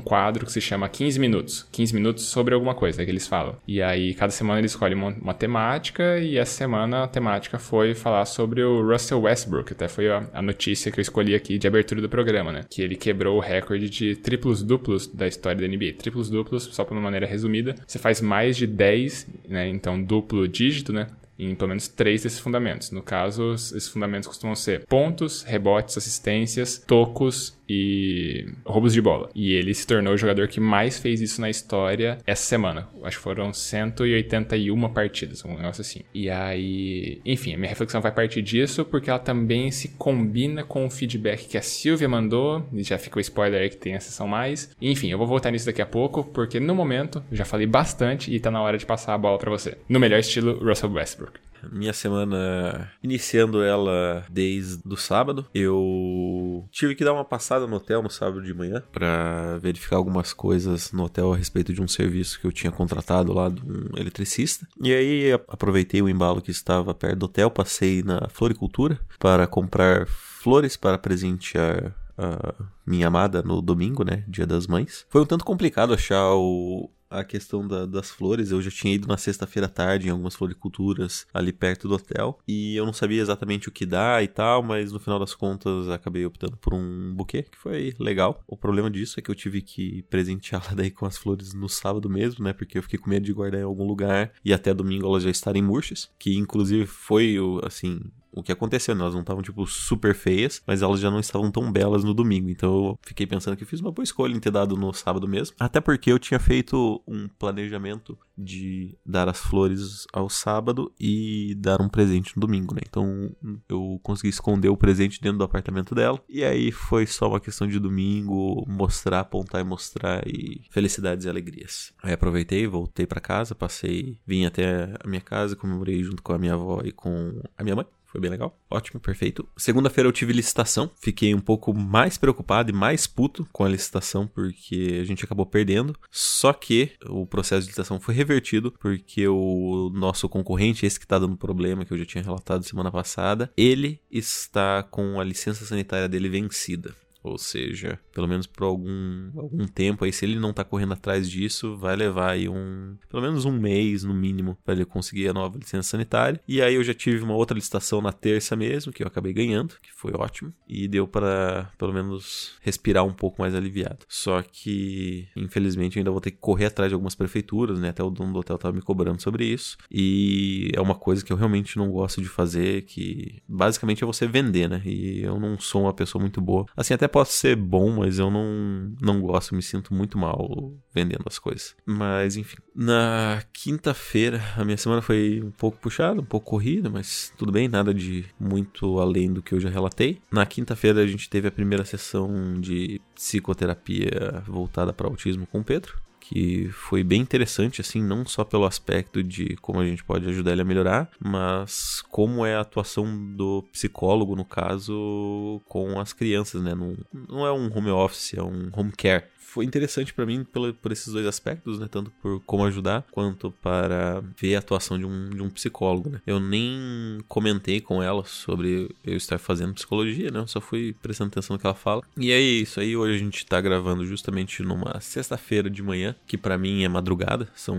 quadro 0.00 0.44
que 0.44 0.52
se 0.52 0.60
chama 0.60 0.88
15 0.88 1.18
minutos. 1.18 1.66
15 1.72 1.94
minutos 1.94 2.24
sobre 2.24 2.54
alguma 2.54 2.74
coisa 2.74 3.04
que 3.04 3.10
eles 3.10 3.26
falam. 3.26 3.56
E 3.66 3.80
aí, 3.80 4.14
cada 4.14 4.30
semana 4.30 4.60
eles 4.60 4.72
escolhem 4.72 4.96
uma, 4.96 5.10
uma, 5.10 5.34
temática, 5.34 6.18
e 6.18 6.36
essa 6.36 6.52
semana 6.52 7.04
a 7.04 7.08
temática 7.08 7.58
foi 7.58 7.94
falar 7.94 8.24
sobre 8.26 8.62
o 8.62 8.86
Russell 8.86 9.22
Westbrook. 9.22 9.72
Até 9.72 9.88
foi 9.88 10.10
a, 10.10 10.28
a, 10.32 10.42
notícia 10.42 10.92
que 10.92 11.00
eu 11.00 11.02
escolhi 11.02 11.34
aqui 11.34 11.58
de 11.58 11.66
abertura 11.66 12.00
do 12.00 12.08
programa, 12.08 12.52
né? 12.52 12.64
Que 12.68 12.82
ele 12.82 12.96
quebrou 12.96 13.36
o 13.36 13.40
recorde 13.40 13.88
de 13.88 14.16
triplos 14.16 14.62
duplos 14.62 15.06
da 15.06 15.26
história 15.26 15.60
da 15.60 15.66
NBA. 15.66 15.94
Triplos 15.98 16.28
duplos, 16.28 16.64
só 16.64 16.84
para 16.84 16.94
uma 16.94 17.02
maneira 17.02 17.26
resumida, 17.26 17.74
você 17.86 17.98
faz 17.98 18.20
mais 18.20 18.56
de 18.56 18.66
10, 18.66 19.26
né? 19.48 19.68
Então, 19.68 20.02
duplo 20.02 20.46
dígito, 20.46 20.92
né? 20.92 21.06
Em 21.38 21.54
pelo 21.54 21.68
menos 21.68 21.88
três 21.88 22.22
desses 22.22 22.38
fundamentos. 22.38 22.90
No 22.90 23.02
caso, 23.02 23.52
esses 23.52 23.88
fundamentos 23.88 24.26
costumam 24.26 24.56
ser 24.56 24.84
pontos, 24.86 25.42
rebotes, 25.42 25.96
assistências, 25.96 26.82
tocos 26.86 27.56
e 27.68 28.46
roubos 28.64 28.94
de 28.94 29.00
bola. 29.00 29.28
E 29.34 29.52
ele 29.52 29.74
se 29.74 29.86
tornou 29.86 30.14
o 30.14 30.16
jogador 30.16 30.48
que 30.48 30.58
mais 30.58 30.98
fez 30.98 31.20
isso 31.20 31.40
na 31.40 31.50
história 31.50 32.18
essa 32.26 32.42
semana. 32.42 32.88
Acho 33.04 33.18
que 33.18 33.22
foram 33.22 33.52
181 33.52 34.88
partidas, 34.88 35.44
um 35.44 35.54
negócio 35.54 35.82
assim. 35.82 36.00
E 36.14 36.30
aí, 36.30 37.20
enfim, 37.24 37.54
a 37.54 37.58
minha 37.58 37.68
reflexão 37.68 38.00
vai 38.00 38.10
partir 38.10 38.40
disso 38.40 38.84
porque 38.84 39.10
ela 39.10 39.18
também 39.18 39.70
se 39.70 39.88
combina 39.88 40.64
com 40.64 40.86
o 40.86 40.90
feedback 40.90 41.46
que 41.46 41.58
a 41.58 41.62
Silvia 41.62 42.08
mandou. 42.08 42.66
E 42.72 42.82
já 42.82 42.96
ficou 42.96 43.20
spoiler 43.20 43.60
aí 43.60 43.68
que 43.68 43.76
tem 43.76 43.94
a 43.94 44.00
sessão 44.00 44.26
mais. 44.26 44.70
Enfim, 44.80 45.10
eu 45.10 45.18
vou 45.18 45.26
voltar 45.26 45.50
nisso 45.50 45.66
daqui 45.66 45.82
a 45.82 45.86
pouco 45.86 46.24
porque 46.24 46.58
no 46.58 46.74
momento 46.74 47.22
já 47.30 47.44
falei 47.44 47.66
bastante 47.66 48.34
e 48.34 48.40
tá 48.40 48.50
na 48.50 48.62
hora 48.62 48.78
de 48.78 48.86
passar 48.86 49.14
a 49.14 49.18
bola 49.18 49.38
para 49.38 49.50
você. 49.50 49.76
No 49.88 50.00
melhor 50.00 50.18
estilo 50.18 50.58
Russell 50.64 50.90
Westbrook. 50.90 51.27
Minha 51.72 51.92
semana, 51.92 52.90
iniciando 53.02 53.62
ela 53.62 54.24
desde 54.30 54.80
o 54.86 54.96
sábado, 54.96 55.46
eu 55.54 56.66
tive 56.70 56.94
que 56.94 57.04
dar 57.04 57.12
uma 57.12 57.24
passada 57.24 57.66
no 57.66 57.76
hotel 57.76 58.02
no 58.02 58.10
sábado 58.10 58.42
de 58.42 58.54
manhã 58.54 58.82
para 58.92 59.58
verificar 59.58 59.96
algumas 59.96 60.32
coisas 60.32 60.92
no 60.92 61.04
hotel 61.04 61.32
a 61.32 61.36
respeito 61.36 61.72
de 61.72 61.82
um 61.82 61.88
serviço 61.88 62.40
que 62.40 62.46
eu 62.46 62.52
tinha 62.52 62.70
contratado 62.70 63.32
lá 63.32 63.48
de 63.48 63.60
um 63.62 63.96
eletricista. 63.96 64.66
E 64.80 64.92
aí 64.94 65.32
aproveitei 65.32 66.00
o 66.00 66.08
embalo 66.08 66.40
que 66.40 66.50
estava 66.50 66.94
perto 66.94 67.18
do 67.18 67.26
hotel, 67.26 67.50
passei 67.50 68.02
na 68.02 68.28
floricultura 68.28 69.00
para 69.18 69.46
comprar 69.46 70.06
flores 70.06 70.76
para 70.76 70.98
presentear 70.98 71.94
a 72.16 72.54
minha 72.84 73.06
amada 73.06 73.42
no 73.42 73.62
domingo, 73.62 74.04
né? 74.04 74.24
Dia 74.26 74.46
das 74.46 74.66
Mães. 74.66 75.06
Foi 75.08 75.22
um 75.22 75.26
tanto 75.26 75.44
complicado 75.44 75.94
achar 75.94 76.34
o, 76.34 76.90
a 77.10 77.24
questão 77.24 77.66
da, 77.66 77.86
das 77.86 78.10
flores. 78.10 78.50
Eu 78.50 78.60
já 78.62 78.70
tinha 78.70 78.94
ido 78.94 79.08
na 79.08 79.16
sexta-feira 79.16 79.66
à 79.66 79.68
tarde 79.68 80.08
em 80.08 80.10
algumas 80.10 80.34
floriculturas 80.34 81.26
ali 81.32 81.52
perto 81.52 81.88
do 81.88 81.94
hotel 81.94 82.38
e 82.46 82.76
eu 82.76 82.86
não 82.86 82.92
sabia 82.92 83.20
exatamente 83.20 83.68
o 83.68 83.72
que 83.72 83.86
dar 83.86 84.22
e 84.22 84.28
tal, 84.28 84.62
mas 84.62 84.92
no 84.92 85.00
final 85.00 85.18
das 85.18 85.34
contas 85.34 85.88
acabei 85.88 86.24
optando 86.24 86.56
por 86.56 86.74
um 86.74 87.14
buquê 87.14 87.42
que 87.42 87.58
foi 87.58 87.94
legal. 87.98 88.42
O 88.46 88.56
problema 88.56 88.90
disso 88.90 89.18
é 89.18 89.22
que 89.22 89.30
eu 89.30 89.34
tive 89.34 89.62
que 89.62 90.02
presenteá-la 90.04 90.74
daí 90.76 90.90
com 90.90 91.06
as 91.06 91.16
flores 91.16 91.54
no 91.54 91.68
sábado 91.68 92.08
mesmo, 92.08 92.44
né? 92.44 92.52
Porque 92.52 92.78
eu 92.78 92.82
fiquei 92.82 92.98
com 92.98 93.10
medo 93.10 93.24
de 93.24 93.32
guardar 93.32 93.60
em 93.60 93.64
algum 93.64 93.86
lugar 93.86 94.32
e 94.44 94.52
até 94.52 94.72
domingo 94.74 95.06
elas 95.06 95.22
já 95.22 95.30
estarem 95.30 95.62
murchas, 95.62 96.10
que 96.18 96.36
inclusive 96.36 96.86
foi 96.86 97.38
o 97.38 97.60
assim 97.64 98.00
o 98.32 98.42
que 98.42 98.52
aconteceu. 98.52 98.94
Né? 98.94 99.02
Elas 99.02 99.14
não 99.14 99.20
estavam, 99.20 99.42
tipo, 99.42 99.66
super 99.66 100.14
feias, 100.14 100.62
mas 100.66 100.82
elas 100.82 101.00
já 101.00 101.10
não 101.10 101.20
estavam 101.20 101.50
tão 101.50 101.70
belas 101.70 102.04
no 102.04 102.14
domingo. 102.14 102.50
Então 102.50 102.70
eu 102.70 102.98
fiquei 103.02 103.26
pensando 103.26 103.56
que 103.56 103.64
eu 103.64 103.68
fiz 103.68 103.80
uma 103.80 103.92
boa 103.92 104.04
escolha 104.04 104.34
em 104.34 104.40
ter 104.40 104.50
dado 104.50 104.76
no 104.76 104.92
sábado 104.92 105.28
mesmo. 105.28 105.56
Até 105.58 105.80
porque 105.80 106.10
eu 106.10 106.18
tinha 106.18 106.38
feito 106.38 107.02
um 107.06 107.28
planejamento 107.28 108.18
de 108.36 108.96
dar 109.04 109.28
as 109.28 109.40
flores 109.40 110.06
ao 110.12 110.28
sábado 110.28 110.92
e 110.98 111.56
dar 111.58 111.82
um 111.82 111.88
presente 111.88 112.36
no 112.36 112.40
domingo, 112.40 112.74
né? 112.74 112.80
Então 112.88 113.34
eu 113.68 113.98
consegui 114.02 114.28
esconder 114.28 114.68
o 114.68 114.76
presente 114.76 115.20
dentro 115.20 115.38
do 115.38 115.44
apartamento 115.44 115.94
dela. 115.94 116.22
E 116.28 116.44
aí 116.44 116.70
foi 116.70 117.06
só 117.06 117.28
uma 117.28 117.40
questão 117.40 117.66
de 117.66 117.80
domingo 117.80 118.64
mostrar, 118.68 119.20
apontar 119.20 119.60
e 119.60 119.64
mostrar 119.64 120.22
e 120.26 120.62
felicidades 120.70 121.24
e 121.26 121.28
alegrias. 121.28 121.92
Aí 122.02 122.12
aproveitei, 122.12 122.66
voltei 122.66 123.06
para 123.06 123.20
casa, 123.20 123.54
passei, 123.54 124.18
vim 124.24 124.44
até 124.44 124.94
a 125.02 125.08
minha 125.08 125.20
casa, 125.20 125.56
comemorei 125.56 126.02
junto 126.04 126.22
com 126.22 126.32
a 126.32 126.38
minha 126.38 126.54
avó 126.54 126.80
e 126.84 126.92
com 126.92 127.40
a 127.56 127.64
minha 127.64 127.74
mãe. 127.74 127.86
Foi 128.08 128.20
bem 128.20 128.30
legal. 128.30 128.58
Ótimo, 128.70 128.98
perfeito. 128.98 129.46
Segunda-feira 129.56 130.08
eu 130.08 130.12
tive 130.12 130.32
licitação. 130.32 130.90
Fiquei 130.98 131.34
um 131.34 131.40
pouco 131.40 131.74
mais 131.74 132.16
preocupado 132.16 132.70
e 132.70 132.74
mais 132.74 133.06
puto 133.06 133.46
com 133.52 133.64
a 133.64 133.68
licitação 133.68 134.26
porque 134.26 134.98
a 135.00 135.04
gente 135.04 135.24
acabou 135.24 135.44
perdendo. 135.44 135.94
Só 136.10 136.54
que 136.54 136.92
o 137.06 137.26
processo 137.26 137.62
de 137.62 137.66
licitação 137.66 138.00
foi 138.00 138.14
revertido 138.14 138.72
porque 138.72 139.28
o 139.28 139.90
nosso 139.92 140.26
concorrente, 140.28 140.86
esse 140.86 140.98
que 140.98 141.06
tá 141.06 141.18
dando 141.18 141.36
problema, 141.36 141.84
que 141.84 141.92
eu 141.92 141.98
já 141.98 142.06
tinha 142.06 142.24
relatado 142.24 142.64
semana 142.64 142.90
passada, 142.90 143.52
ele 143.56 144.00
está 144.10 144.82
com 144.82 145.20
a 145.20 145.24
licença 145.24 145.66
sanitária 145.66 146.08
dele 146.08 146.30
vencida. 146.30 146.94
Ou 147.28 147.38
seja, 147.38 147.98
pelo 148.12 148.28
menos 148.28 148.46
por 148.46 148.64
algum, 148.64 149.30
algum 149.36 149.66
tempo 149.66 150.04
aí, 150.04 150.12
se 150.12 150.24
ele 150.24 150.38
não 150.38 150.52
tá 150.52 150.64
correndo 150.64 150.94
atrás 150.94 151.30
disso, 151.30 151.76
vai 151.76 151.96
levar 151.96 152.30
aí 152.30 152.48
um. 152.48 152.96
Pelo 153.08 153.22
menos 153.22 153.44
um 153.44 153.52
mês, 153.52 154.04
no 154.04 154.14
mínimo, 154.14 154.56
para 154.64 154.74
ele 154.74 154.84
conseguir 154.84 155.28
a 155.28 155.32
nova 155.32 155.58
licença 155.58 155.90
sanitária. 155.90 156.40
E 156.48 156.62
aí 156.62 156.74
eu 156.74 156.84
já 156.84 156.94
tive 156.94 157.22
uma 157.22 157.34
outra 157.34 157.54
licitação 157.54 158.00
na 158.00 158.12
terça 158.12 158.56
mesmo, 158.56 158.92
que 158.92 159.02
eu 159.02 159.06
acabei 159.06 159.32
ganhando, 159.32 159.74
que 159.82 159.92
foi 159.92 160.12
ótimo. 160.14 160.52
E 160.68 160.88
deu 160.88 161.06
para 161.06 161.70
pelo 161.78 161.92
menos 161.92 162.56
respirar 162.60 163.04
um 163.04 163.12
pouco 163.12 163.40
mais 163.40 163.54
aliviado. 163.54 163.98
Só 164.08 164.42
que, 164.42 165.28
infelizmente, 165.36 165.96
eu 165.96 166.00
ainda 166.00 166.10
vou 166.10 166.20
ter 166.20 166.30
que 166.30 166.38
correr 166.38 166.66
atrás 166.66 166.90
de 166.90 166.94
algumas 166.94 167.14
prefeituras, 167.14 167.80
né? 167.80 167.90
Até 167.90 168.02
o 168.02 168.10
dono 168.10 168.32
do 168.32 168.38
hotel 168.38 168.58
tava 168.58 168.74
me 168.74 168.82
cobrando 168.82 169.20
sobre 169.20 169.44
isso. 169.44 169.76
E 169.90 170.70
é 170.74 170.80
uma 170.80 170.94
coisa 170.94 171.24
que 171.24 171.32
eu 171.32 171.36
realmente 171.36 171.76
não 171.76 171.90
gosto 171.90 172.20
de 172.20 172.28
fazer, 172.28 172.82
que 172.82 173.42
basicamente 173.48 174.02
é 174.02 174.06
você 174.06 174.26
vender, 174.26 174.68
né? 174.68 174.82
E 174.84 175.22
eu 175.22 175.38
não 175.38 175.58
sou 175.58 175.82
uma 175.82 175.92
pessoa 175.92 176.20
muito 176.20 176.40
boa. 176.40 176.66
Assim, 176.76 176.94
até 176.94 177.08
posso 177.18 177.32
ser 177.32 177.56
bom, 177.56 177.90
mas 177.90 178.20
eu 178.20 178.30
não, 178.30 178.94
não 179.00 179.20
gosto, 179.20 179.52
me 179.52 179.62
sinto 179.62 179.92
muito 179.92 180.16
mal 180.16 180.72
vendendo 180.94 181.24
as 181.26 181.36
coisas. 181.36 181.74
Mas 181.84 182.36
enfim, 182.36 182.58
na 182.72 183.42
quinta-feira 183.52 184.40
a 184.56 184.64
minha 184.64 184.76
semana 184.76 185.02
foi 185.02 185.42
um 185.44 185.50
pouco 185.50 185.78
puxada, 185.78 186.20
um 186.20 186.24
pouco 186.24 186.50
corrida, 186.50 186.88
mas 186.88 187.32
tudo 187.36 187.50
bem, 187.50 187.66
nada 187.66 187.92
de 187.92 188.24
muito 188.38 189.00
além 189.00 189.32
do 189.32 189.42
que 189.42 189.52
eu 189.52 189.58
já 189.58 189.68
relatei. 189.68 190.20
Na 190.30 190.46
quinta-feira 190.46 191.02
a 191.02 191.06
gente 191.08 191.28
teve 191.28 191.48
a 191.48 191.52
primeira 191.52 191.84
sessão 191.84 192.60
de 192.60 193.00
psicoterapia 193.16 194.40
voltada 194.46 194.92
para 194.92 195.08
autismo 195.08 195.44
com 195.44 195.58
o 195.58 195.64
Pedro 195.64 196.00
que 196.28 196.68
foi 196.72 197.02
bem 197.02 197.22
interessante, 197.22 197.80
assim, 197.80 198.02
não 198.02 198.26
só 198.26 198.44
pelo 198.44 198.66
aspecto 198.66 199.22
de 199.22 199.56
como 199.62 199.80
a 199.80 199.86
gente 199.86 200.04
pode 200.04 200.28
ajudar 200.28 200.52
ele 200.52 200.60
a 200.60 200.64
melhorar, 200.64 201.10
mas 201.18 202.02
como 202.10 202.44
é 202.44 202.54
a 202.54 202.60
atuação 202.60 203.06
do 203.34 203.64
psicólogo, 203.72 204.36
no 204.36 204.44
caso, 204.44 205.62
com 205.66 205.98
as 205.98 206.12
crianças, 206.12 206.62
né? 206.62 206.74
Não, 206.74 206.98
não 207.26 207.46
é 207.46 207.52
um 207.52 207.74
home 207.74 207.88
office, 207.90 208.34
é 208.34 208.42
um 208.42 208.68
home 208.74 208.92
care 208.92 209.24
foi 209.48 209.64
interessante 209.64 210.12
para 210.12 210.26
mim 210.26 210.44
por, 210.44 210.74
por 210.74 210.92
esses 210.92 211.12
dois 211.12 211.26
aspectos, 211.26 211.78
né? 211.78 211.88
Tanto 211.90 212.10
por 212.22 212.40
como 212.44 212.64
ajudar, 212.66 213.04
quanto 213.10 213.50
para 213.62 214.22
ver 214.38 214.56
a 214.56 214.58
atuação 214.58 214.98
de 214.98 215.06
um, 215.06 215.30
de 215.30 215.42
um 215.42 215.48
psicólogo, 215.48 216.10
né? 216.10 216.20
Eu 216.26 216.38
nem 216.38 217.18
comentei 217.26 217.80
com 217.80 218.02
ela 218.02 218.24
sobre 218.24 218.90
eu 219.02 219.16
estar 219.16 219.38
fazendo 219.38 219.72
psicologia, 219.72 220.30
né? 220.30 220.40
Eu 220.40 220.46
só 220.46 220.60
fui 220.60 220.94
prestando 221.00 221.28
atenção 221.28 221.54
no 221.54 221.60
que 221.60 221.66
ela 221.66 221.74
fala. 221.74 222.02
E 222.16 222.30
é 222.30 222.38
isso 222.38 222.78
aí, 222.78 222.94
hoje 222.94 223.14
a 223.14 223.18
gente 223.18 223.46
tá 223.46 223.58
gravando 223.60 224.04
justamente 224.04 224.62
numa 224.62 225.00
sexta-feira 225.00 225.70
de 225.70 225.82
manhã, 225.82 226.14
que 226.26 226.36
para 226.36 226.58
mim 226.58 226.84
é 226.84 226.88
madrugada. 226.88 227.48
São. 227.54 227.78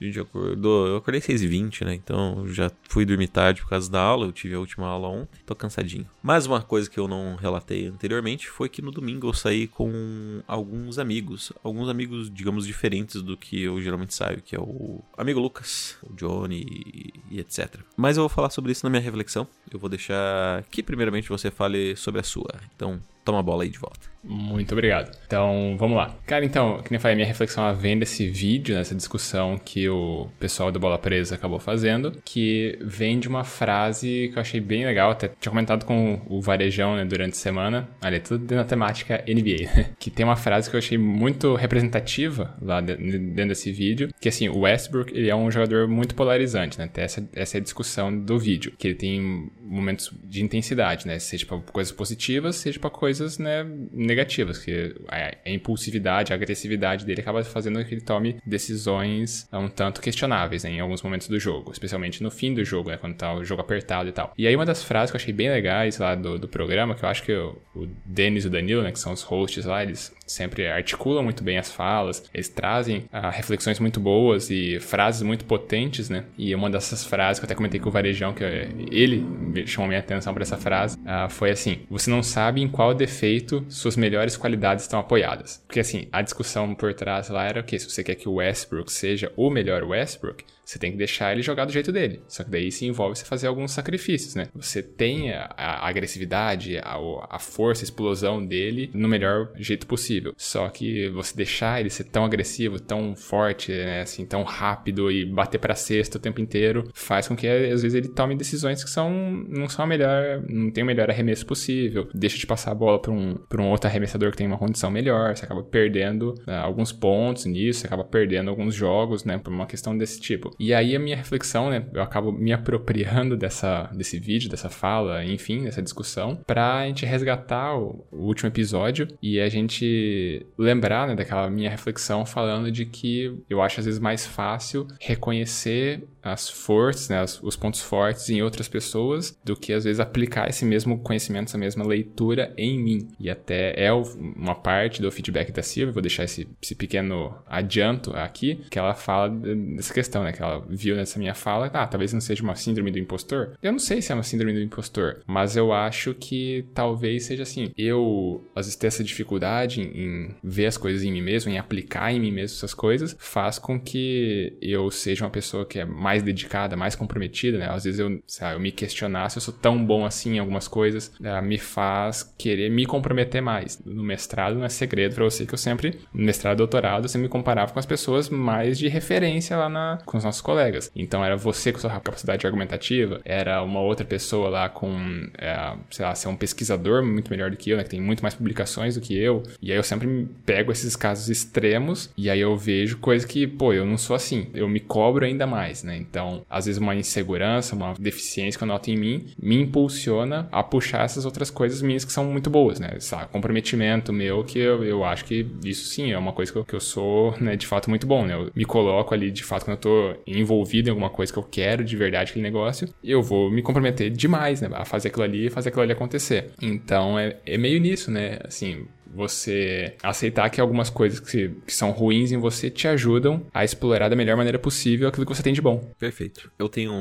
A 0.00 0.04
gente 0.04 0.20
acordou. 0.20 0.86
Eu 0.86 0.96
acordei 0.96 1.20
6h20, 1.20 1.84
né? 1.84 1.94
Então 1.94 2.46
já 2.46 2.70
fui 2.88 3.04
dormir 3.04 3.28
tarde 3.28 3.62
por 3.62 3.70
causa 3.70 3.90
da 3.90 4.00
aula. 4.00 4.26
Eu 4.26 4.32
tive 4.32 4.54
a 4.54 4.60
última 4.60 4.86
aula 4.86 5.08
ontem. 5.08 5.40
Tô 5.44 5.56
cansadinho. 5.56 6.06
Mais 6.22 6.46
uma 6.46 6.62
coisa 6.62 6.88
que 6.88 6.98
eu 6.98 7.08
não 7.08 7.34
relatei 7.34 7.88
anteriormente 7.88 8.48
foi 8.48 8.68
que 8.68 8.80
no 8.80 8.92
domingo 8.92 9.26
eu 9.26 9.34
saí 9.34 9.66
com 9.66 10.40
alguns 10.46 10.99
amigos. 11.00 11.52
Alguns 11.64 11.88
amigos, 11.88 12.30
digamos, 12.32 12.66
diferentes 12.66 13.22
do 13.22 13.36
que 13.36 13.62
eu 13.62 13.80
geralmente 13.80 14.14
saio, 14.14 14.42
que 14.42 14.54
é 14.54 14.60
o 14.60 15.02
amigo 15.16 15.40
Lucas, 15.40 15.96
o 16.02 16.14
Johnny 16.14 17.12
e, 17.30 17.40
etc. 17.40 17.80
Mas 17.96 18.16
eu 18.16 18.22
vou 18.22 18.28
falar 18.28 18.50
sobre 18.50 18.72
isso 18.72 18.84
na 18.84 18.90
minha 18.90 19.02
reflexão. 19.02 19.46
Eu 19.70 19.78
vou 19.78 19.88
deixar 19.88 20.62
que 20.70 20.82
primeiramente 20.82 21.28
você 21.28 21.50
fale 21.50 21.96
sobre 21.96 22.20
a 22.20 22.24
sua. 22.24 22.60
Então, 22.76 23.00
toma 23.24 23.40
a 23.40 23.42
bola 23.42 23.64
aí 23.64 23.70
de 23.70 23.78
volta. 23.78 24.09
Muito 24.22 24.72
obrigado. 24.72 25.16
Então, 25.26 25.76
vamos 25.78 25.96
lá. 25.96 26.14
Cara, 26.26 26.44
então, 26.44 26.82
que 26.82 26.90
nem 26.90 27.00
falei, 27.00 27.16
minha 27.16 27.26
reflexão 27.26 27.74
vem 27.74 27.98
desse 27.98 28.28
vídeo, 28.28 28.74
nessa 28.74 28.94
discussão 28.94 29.58
que 29.58 29.88
o 29.88 30.28
pessoal 30.38 30.70
do 30.70 30.78
Bola 30.78 30.98
Presa 30.98 31.34
acabou 31.34 31.58
fazendo, 31.58 32.12
que 32.24 32.78
vem 32.80 33.18
de 33.18 33.28
uma 33.28 33.44
frase 33.44 34.28
que 34.32 34.38
eu 34.38 34.40
achei 34.40 34.60
bem 34.60 34.84
legal, 34.84 35.10
até 35.10 35.28
tinha 35.28 35.50
comentado 35.50 35.84
com 35.84 36.20
o 36.26 36.40
Varejão 36.40 36.96
né, 36.96 37.04
durante 37.04 37.32
a 37.32 37.36
semana, 37.36 37.88
ali, 38.00 38.16
é 38.16 38.20
tudo 38.20 38.40
dentro 38.40 38.56
da 38.56 38.64
temática 38.64 39.24
NBA, 39.26 39.70
né? 39.74 39.90
que 39.98 40.10
tem 40.10 40.24
uma 40.24 40.36
frase 40.36 40.68
que 40.68 40.76
eu 40.76 40.78
achei 40.78 40.98
muito 40.98 41.54
representativa 41.54 42.56
lá 42.60 42.80
dentro 42.80 43.48
desse 43.48 43.72
vídeo, 43.72 44.12
que 44.20 44.28
assim, 44.28 44.48
o 44.48 44.60
Westbrook, 44.60 45.12
ele 45.16 45.30
é 45.30 45.36
um 45.36 45.50
jogador 45.50 45.88
muito 45.88 46.14
polarizante, 46.14 46.78
né? 46.78 46.84
Até 46.84 47.04
essa, 47.04 47.28
essa 47.32 47.56
é 47.56 47.60
a 47.60 47.62
discussão 47.62 48.16
do 48.16 48.38
vídeo, 48.38 48.72
que 48.76 48.88
ele 48.88 48.94
tem 48.94 49.50
momentos 49.62 50.12
de 50.24 50.42
intensidade, 50.42 51.06
né? 51.06 51.18
Seja 51.18 51.46
para 51.46 51.58
coisas 51.58 51.92
positivas, 51.92 52.56
seja 52.56 52.78
para 52.78 52.90
coisas, 52.90 53.38
né, 53.38 53.64
negativas, 54.10 54.58
que 54.58 54.94
a, 55.08 55.50
impulsividade, 55.50 56.32
a 56.32 56.36
agressividade 56.36 57.06
dele 57.06 57.20
acaba 57.20 57.42
fazendo 57.44 57.82
que 57.84 57.94
ele 57.94 58.00
tome 58.00 58.36
decisões 58.44 59.48
um 59.52 59.68
tanto 59.68 60.00
questionáveis 60.00 60.64
né, 60.64 60.70
em 60.70 60.80
alguns 60.80 61.02
momentos 61.02 61.28
do 61.28 61.38
jogo, 61.38 61.70
especialmente 61.72 62.22
no 62.22 62.30
fim 62.30 62.52
do 62.52 62.64
jogo, 62.64 62.90
né, 62.90 62.96
quando 62.96 63.14
tá 63.14 63.32
o 63.34 63.44
jogo 63.44 63.60
apertado 63.60 64.08
e 64.08 64.12
tal. 64.12 64.32
E 64.36 64.46
aí 64.46 64.54
uma 64.54 64.66
das 64.66 64.82
frases 64.82 65.10
que 65.10 65.16
eu 65.16 65.20
achei 65.20 65.32
bem 65.32 65.48
legais 65.48 65.98
lá 65.98 66.14
do, 66.14 66.38
do 66.38 66.48
programa, 66.48 66.94
que 66.94 67.04
eu 67.04 67.08
acho 67.08 67.22
que 67.22 67.32
o, 67.32 67.56
o 67.74 67.86
Denis 68.04 68.44
e 68.44 68.48
o 68.48 68.50
Danilo, 68.50 68.82
né, 68.82 68.92
que 68.92 68.98
são 68.98 69.12
os 69.12 69.22
hosts 69.22 69.64
lá, 69.64 69.82
eles 69.82 70.12
sempre 70.30 70.68
articulam 70.68 71.22
muito 71.22 71.42
bem 71.42 71.58
as 71.58 71.70
falas, 71.70 72.22
eles 72.32 72.48
trazem 72.48 73.04
ah, 73.12 73.30
reflexões 73.30 73.78
muito 73.78 74.00
boas 74.00 74.50
e 74.50 74.78
frases 74.80 75.22
muito 75.22 75.44
potentes, 75.44 76.08
né? 76.08 76.24
E 76.38 76.54
uma 76.54 76.70
dessas 76.70 77.04
frases 77.04 77.38
que 77.40 77.44
eu 77.44 77.46
até 77.46 77.54
comentei 77.54 77.80
com 77.80 77.88
o 77.88 77.92
Varejão, 77.92 78.32
que 78.32 78.44
ele 78.44 79.24
chamou 79.66 79.88
minha 79.88 80.00
atenção 80.00 80.32
para 80.32 80.42
essa 80.42 80.56
frase, 80.56 80.96
ah, 81.04 81.28
foi 81.28 81.50
assim: 81.50 81.80
Você 81.90 82.10
não 82.10 82.22
sabe 82.22 82.60
em 82.60 82.68
qual 82.68 82.94
defeito 82.94 83.64
suas 83.68 83.96
melhores 83.96 84.36
qualidades 84.36 84.84
estão 84.84 85.00
apoiadas. 85.00 85.62
Porque 85.66 85.80
assim, 85.80 86.06
a 86.12 86.22
discussão 86.22 86.74
por 86.74 86.94
trás 86.94 87.28
lá 87.28 87.44
era 87.44 87.60
o 87.60 87.64
quê? 87.64 87.78
Se 87.78 87.90
você 87.90 88.02
quer 88.04 88.14
que 88.14 88.28
o 88.28 88.34
Westbrook 88.34 88.92
seja 88.92 89.32
o 89.36 89.50
melhor 89.50 89.82
Westbrook, 89.82 90.44
você 90.70 90.78
tem 90.78 90.92
que 90.92 90.98
deixar 90.98 91.32
ele 91.32 91.42
jogar 91.42 91.64
do 91.64 91.72
jeito 91.72 91.90
dele. 91.90 92.22
Só 92.28 92.44
que 92.44 92.50
daí 92.50 92.70
se 92.70 92.86
envolve 92.86 93.16
você 93.16 93.24
fazer 93.24 93.48
alguns 93.48 93.72
sacrifícios, 93.72 94.36
né? 94.36 94.46
Você 94.54 94.80
tem 94.80 95.32
a, 95.32 95.52
a 95.56 95.88
agressividade, 95.88 96.78
a, 96.78 96.96
a, 97.28 97.38
força, 97.40 97.82
a 97.82 97.86
explosão 97.86 98.44
dele 98.44 98.88
no 98.94 99.08
melhor 99.08 99.50
jeito 99.56 99.84
possível. 99.84 100.32
Só 100.36 100.68
que 100.68 101.08
você 101.08 101.34
deixar 101.34 101.80
ele 101.80 101.90
ser 101.90 102.04
tão 102.04 102.24
agressivo, 102.24 102.78
tão 102.78 103.16
forte, 103.16 103.72
né? 103.72 104.02
assim, 104.02 104.24
tão 104.24 104.44
rápido 104.44 105.10
e 105.10 105.24
bater 105.24 105.58
para 105.58 105.74
cesta 105.74 106.18
o 106.18 106.20
tempo 106.20 106.40
inteiro, 106.40 106.88
faz 106.94 107.26
com 107.26 107.34
que 107.34 107.48
às 107.48 107.82
vezes 107.82 107.94
ele 107.94 108.08
tome 108.08 108.36
decisões 108.36 108.84
que 108.84 108.90
são 108.90 109.10
não 109.48 109.68
são 109.68 109.84
a 109.84 109.88
melhor, 109.88 110.44
não 110.48 110.70
tem 110.70 110.84
o 110.84 110.86
melhor 110.86 111.10
arremesso 111.10 111.44
possível. 111.44 112.08
Deixa 112.14 112.38
de 112.38 112.46
passar 112.46 112.70
a 112.70 112.74
bola 112.74 113.00
para 113.00 113.10
um, 113.10 113.34
pra 113.48 113.60
um 113.60 113.70
outro 113.70 113.88
arremessador 113.90 114.30
que 114.30 114.36
tem 114.36 114.46
uma 114.46 114.58
condição 114.58 114.88
melhor, 114.88 115.36
você 115.36 115.44
acaba 115.44 115.64
perdendo 115.64 116.34
né, 116.46 116.58
alguns 116.58 116.92
pontos 116.92 117.44
nisso, 117.44 117.80
você 117.80 117.86
acaba 117.88 118.04
perdendo 118.04 118.50
alguns 118.50 118.72
jogos, 118.72 119.24
né, 119.24 119.36
por 119.36 119.52
uma 119.52 119.66
questão 119.66 119.98
desse 119.98 120.20
tipo. 120.20 120.54
E 120.60 120.74
aí 120.74 120.94
a 120.94 120.98
minha 120.98 121.16
reflexão, 121.16 121.70
né, 121.70 121.86
eu 121.94 122.02
acabo 122.02 122.30
me 122.30 122.52
apropriando 122.52 123.34
dessa, 123.34 123.84
desse 123.94 124.18
vídeo, 124.18 124.50
dessa 124.50 124.68
fala, 124.68 125.24
enfim, 125.24 125.64
dessa 125.64 125.80
discussão, 125.80 126.36
pra 126.46 126.86
gente 126.86 127.06
resgatar 127.06 127.78
o, 127.78 128.04
o 128.12 128.26
último 128.26 128.50
episódio 128.50 129.08
e 129.22 129.40
a 129.40 129.48
gente 129.48 130.46
lembrar, 130.58 131.08
né, 131.08 131.14
daquela 131.14 131.48
minha 131.48 131.70
reflexão 131.70 132.26
falando 132.26 132.70
de 132.70 132.84
que 132.84 133.42
eu 133.48 133.62
acho 133.62 133.80
às 133.80 133.86
vezes 133.86 133.98
mais 133.98 134.26
fácil 134.26 134.86
reconhecer 135.00 136.06
as 136.22 136.48
forças, 136.48 137.08
né, 137.08 137.24
os 137.42 137.56
pontos 137.56 137.80
fortes 137.80 138.28
em 138.30 138.42
outras 138.42 138.68
pessoas, 138.68 139.36
do 139.44 139.56
que 139.56 139.72
às 139.72 139.84
vezes 139.84 140.00
aplicar 140.00 140.48
esse 140.48 140.64
mesmo 140.64 140.98
conhecimento, 140.98 141.48
essa 141.48 141.58
mesma 141.58 141.84
leitura 141.84 142.52
em 142.56 142.78
mim. 142.78 143.08
E 143.18 143.30
até 143.30 143.74
é 143.76 143.92
uma 143.92 144.54
parte 144.54 145.00
do 145.00 145.10
feedback 145.10 145.52
da 145.52 145.62
Silvia, 145.62 145.92
vou 145.92 146.02
deixar 146.02 146.24
esse, 146.24 146.48
esse 146.62 146.74
pequeno 146.74 147.34
adianto 147.46 148.14
aqui, 148.14 148.60
que 148.70 148.78
ela 148.78 148.94
fala 148.94 149.28
dessa 149.28 149.92
questão, 149.92 150.22
né, 150.22 150.32
que 150.32 150.42
ela 150.42 150.64
viu 150.68 150.96
nessa 150.96 151.18
minha 151.18 151.34
fala, 151.34 151.66
ah, 151.72 151.86
talvez 151.86 152.12
não 152.12 152.20
seja 152.20 152.42
uma 152.42 152.54
síndrome 152.54 152.90
do 152.90 152.98
impostor. 152.98 153.56
Eu 153.62 153.72
não 153.72 153.78
sei 153.78 154.02
se 154.02 154.12
é 154.12 154.14
uma 154.14 154.22
síndrome 154.22 154.52
do 154.52 154.60
impostor, 154.60 155.22
mas 155.26 155.56
eu 155.56 155.72
acho 155.72 156.14
que 156.14 156.64
talvez 156.74 157.24
seja 157.24 157.42
assim. 157.42 157.72
Eu, 157.76 158.44
às 158.54 158.66
vezes, 158.66 158.76
ter 158.76 158.88
essa 158.88 159.04
dificuldade 159.04 159.80
em 159.80 160.34
ver 160.42 160.66
as 160.66 160.76
coisas 160.76 161.02
em 161.02 161.12
mim 161.12 161.22
mesmo, 161.22 161.50
em 161.50 161.58
aplicar 161.58 162.12
em 162.12 162.20
mim 162.20 162.30
mesmo 162.30 162.56
essas 162.56 162.74
coisas, 162.74 163.16
faz 163.18 163.58
com 163.58 163.80
que 163.80 164.56
eu 164.60 164.90
seja 164.90 165.24
uma 165.24 165.30
pessoa 165.30 165.64
que 165.64 165.78
é 165.78 165.84
mais 165.84 166.09
mais 166.10 166.22
dedicada, 166.24 166.76
mais 166.76 166.96
comprometida, 166.96 167.56
né? 167.56 167.68
Às 167.70 167.84
vezes 167.84 168.00
eu, 168.00 168.20
lá, 168.40 168.52
eu 168.52 168.60
me 168.60 168.72
questionar 168.72 169.28
se 169.28 169.38
eu 169.38 169.42
sou 169.42 169.54
tão 169.54 169.84
bom 169.84 170.04
assim 170.04 170.34
em 170.34 170.38
algumas 170.40 170.66
coisas, 170.66 171.12
uh, 171.20 171.40
me 171.40 171.56
faz 171.56 172.34
querer 172.36 172.68
me 172.68 172.84
comprometer 172.84 173.40
mais. 173.40 173.80
No 173.84 174.02
mestrado 174.02 174.56
não 174.56 174.64
é 174.64 174.68
segredo 174.68 175.14
para 175.14 175.24
você 175.24 175.46
que 175.46 175.54
eu 175.54 175.58
sempre, 175.58 176.00
no 176.12 176.24
mestrado 176.24 176.56
e 176.56 176.58
doutorado, 176.58 177.04
eu 177.04 177.08
sempre 177.08 177.26
me 177.26 177.28
comparava 177.28 177.72
com 177.72 177.78
as 177.78 177.86
pessoas 177.86 178.28
mais 178.28 178.76
de 178.76 178.88
referência 178.88 179.56
lá 179.56 179.68
na, 179.68 179.98
com 180.04 180.18
os 180.18 180.24
nossos 180.24 180.40
colegas. 180.40 180.90
Então 180.96 181.24
era 181.24 181.36
você 181.36 181.72
com 181.72 181.78
sua 181.78 181.90
capacidade 181.90 182.44
argumentativa, 182.44 183.20
era 183.24 183.62
uma 183.62 183.80
outra 183.80 184.04
pessoa 184.04 184.48
lá 184.48 184.68
com, 184.68 185.28
é, 185.38 185.74
sei 185.90 186.04
lá, 186.04 186.14
ser 186.16 186.26
um 186.26 186.36
pesquisador 186.36 187.04
muito 187.04 187.30
melhor 187.30 187.52
do 187.52 187.56
que 187.56 187.70
eu, 187.70 187.76
né? 187.76 187.84
Que 187.84 187.90
tem 187.90 188.00
muito 188.00 188.22
mais 188.22 188.34
publicações 188.34 188.96
do 188.96 189.00
que 189.00 189.16
eu. 189.16 189.44
E 189.62 189.70
aí 189.70 189.78
eu 189.78 189.84
sempre 189.84 190.28
pego 190.44 190.72
esses 190.72 190.96
casos 190.96 191.28
extremos 191.28 192.10
e 192.16 192.28
aí 192.28 192.40
eu 192.40 192.56
vejo 192.56 192.98
coisa 192.98 193.24
que, 193.24 193.46
pô, 193.46 193.72
eu 193.72 193.86
não 193.86 193.96
sou 193.96 194.16
assim. 194.16 194.48
Eu 194.52 194.68
me 194.68 194.80
cobro 194.80 195.24
ainda 195.24 195.46
mais, 195.46 195.84
né? 195.84 195.99
Então, 196.00 196.44
às 196.48 196.66
vezes 196.66 196.80
uma 196.80 196.94
insegurança, 196.94 197.74
uma 197.74 197.94
deficiência 197.98 198.58
que 198.58 198.64
eu 198.64 198.68
noto 198.68 198.90
em 198.90 198.96
mim, 198.96 199.26
me 199.40 199.60
impulsiona 199.60 200.48
a 200.50 200.62
puxar 200.62 201.04
essas 201.04 201.24
outras 201.24 201.50
coisas 201.50 201.82
minhas 201.82 202.04
que 202.04 202.12
são 202.12 202.24
muito 202.24 202.48
boas, 202.50 202.80
né? 202.80 202.94
Esse 202.96 203.14
comprometimento 203.30 204.12
meu, 204.12 204.44
que 204.44 204.58
eu, 204.58 204.84
eu 204.84 205.04
acho 205.04 205.24
que 205.24 205.46
isso 205.64 205.88
sim 205.88 206.12
é 206.12 206.18
uma 206.18 206.32
coisa 206.32 206.52
que 206.52 206.58
eu, 206.58 206.64
que 206.64 206.74
eu 206.74 206.80
sou, 206.80 207.34
né, 207.40 207.56
de 207.56 207.66
fato 207.66 207.90
muito 207.90 208.06
bom, 208.06 208.24
né? 208.24 208.34
Eu 208.34 208.50
me 208.54 208.64
coloco 208.64 209.14
ali, 209.14 209.30
de 209.30 209.44
fato, 209.44 209.64
quando 209.64 209.76
eu 209.76 209.80
tô 209.80 210.20
envolvido 210.26 210.88
em 210.88 210.90
alguma 210.90 211.10
coisa 211.10 211.32
que 211.32 211.38
eu 211.38 211.42
quero 211.42 211.84
de 211.84 211.96
verdade 211.96 212.30
aquele 212.30 212.42
negócio, 212.42 212.88
eu 213.02 213.22
vou 213.22 213.50
me 213.50 213.62
comprometer 213.62 214.10
demais, 214.10 214.60
né? 214.60 214.68
A 214.72 214.84
fazer 214.84 215.08
aquilo 215.08 215.24
ali 215.24 215.50
fazer 215.50 215.68
aquilo 215.68 215.82
ali 215.82 215.92
acontecer. 215.92 216.50
Então, 216.60 217.18
é, 217.18 217.36
é 217.44 217.58
meio 217.58 217.80
nisso, 217.80 218.10
né? 218.10 218.38
Assim, 218.44 218.86
você 219.14 219.94
aceitar 220.02 220.48
que 220.50 220.60
algumas 220.60 220.90
coisas 220.90 221.20
que, 221.20 221.50
que, 221.66 221.72
são 221.72 221.90
ruins 221.90 222.32
em 222.32 222.38
você 222.38 222.70
te 222.70 222.86
ajudam 222.88 223.44
a 223.52 223.64
explorar 223.64 224.08
da 224.08 224.16
melhor 224.16 224.36
maneira 224.36 224.58
possível 224.58 225.08
aquilo 225.08 225.26
que 225.26 225.34
você 225.34 225.42
tem 225.42 225.52
de 225.52 225.60
bom. 225.60 225.78
Perfeito. 225.98 226.50
Eu 226.58 226.68
tenho 226.68 226.92